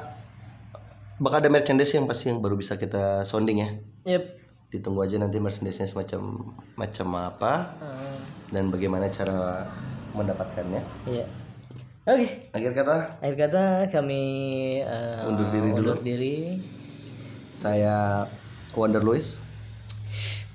bakal 1.21 1.45
ada 1.45 1.49
merchandise 1.53 1.95
yang 1.95 2.09
pasti 2.09 2.27
yang 2.33 2.43
baru 2.43 2.59
bisa 2.59 2.75
kita 2.75 3.23
sounding 3.23 3.57
ya. 3.63 3.69
Yep. 4.07 4.23
Ditunggu 4.71 5.07
aja 5.07 5.19
nanti 5.19 5.39
merchandise-nya 5.39 5.87
semacam 5.87 6.21
macam 6.79 7.07
apa 7.19 7.53
Hmm, 7.79 8.17
dan 8.55 8.71
bagaimana 8.71 9.07
cara 9.11 9.67
mendapatkannya. 10.15 10.81
Iya 11.07 11.25
oke. 12.03 12.25
Akhir 12.51 12.71
kata? 12.73 12.95
Akhir 13.21 13.35
kata 13.37 13.63
kami 13.89 14.23
eh, 14.81 15.27
Undur 15.27 15.47
diri 15.49 15.69
dulu. 15.69 15.77
undur 15.93 15.99
diri. 16.01 16.35
Saya 17.51 18.25
Wonder 18.73 19.03
Louis. 19.03 19.41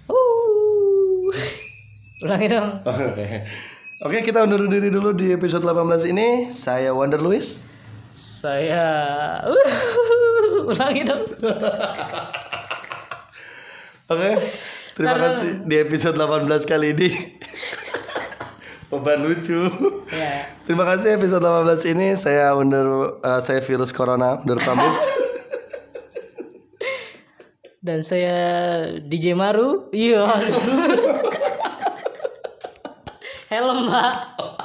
Uh. 0.08 1.30
ulangi 2.24 2.48
dong. 2.48 2.70
Oke. 2.88 3.26
Oke 4.00 4.18
kita 4.24 4.42
undur 4.42 4.66
diri 4.66 4.88
dulu 4.88 5.12
di 5.12 5.30
episode 5.30 5.62
18 5.62 6.10
ini. 6.10 6.48
Saya 6.48 6.90
Wonder 6.90 7.20
Louis. 7.20 7.62
Saya 8.16 8.84
uh, 9.44 10.66
ulangi 10.72 11.02
dong. 11.04 11.22
Oke, 14.06 14.30
terima 14.94 15.18
kasih 15.18 15.66
di 15.66 15.76
episode 15.76 16.14
18 16.16 16.46
kali 16.64 16.94
ini. 16.94 17.10
Beban 18.86 19.18
lucu. 19.26 19.66
ya 20.14 20.46
Terima 20.62 20.86
kasih 20.86 21.18
episode 21.18 21.42
18 21.42 21.90
ini 21.90 22.14
saya 22.14 22.54
undur 22.54 23.18
eh, 23.18 23.40
saya 23.42 23.58
virus 23.58 23.90
corona 23.90 24.38
undur 24.46 24.62
pamit. 24.62 24.94
dan 27.86 28.02
saya 28.02 28.38
DJ 28.98 29.38
Maru 29.38 29.86
iya 29.94 30.26
helm 33.54 33.86
mbak 33.86 34.14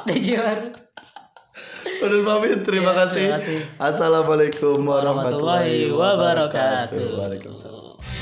DJ 0.09 0.27
Maru 0.41 0.67
undur 2.01 2.21
pamit. 2.21 2.61
Terima 2.61 2.93
kasih. 2.93 3.25
terima 3.29 3.37
kasih. 3.41 3.57
Assalamualaikum 3.81 4.77
warahmatullahi 4.85 5.89
warahmatullahi 5.89 5.97
wabarakatuh 5.97 7.09
Waalaikumsalam. 7.17 8.20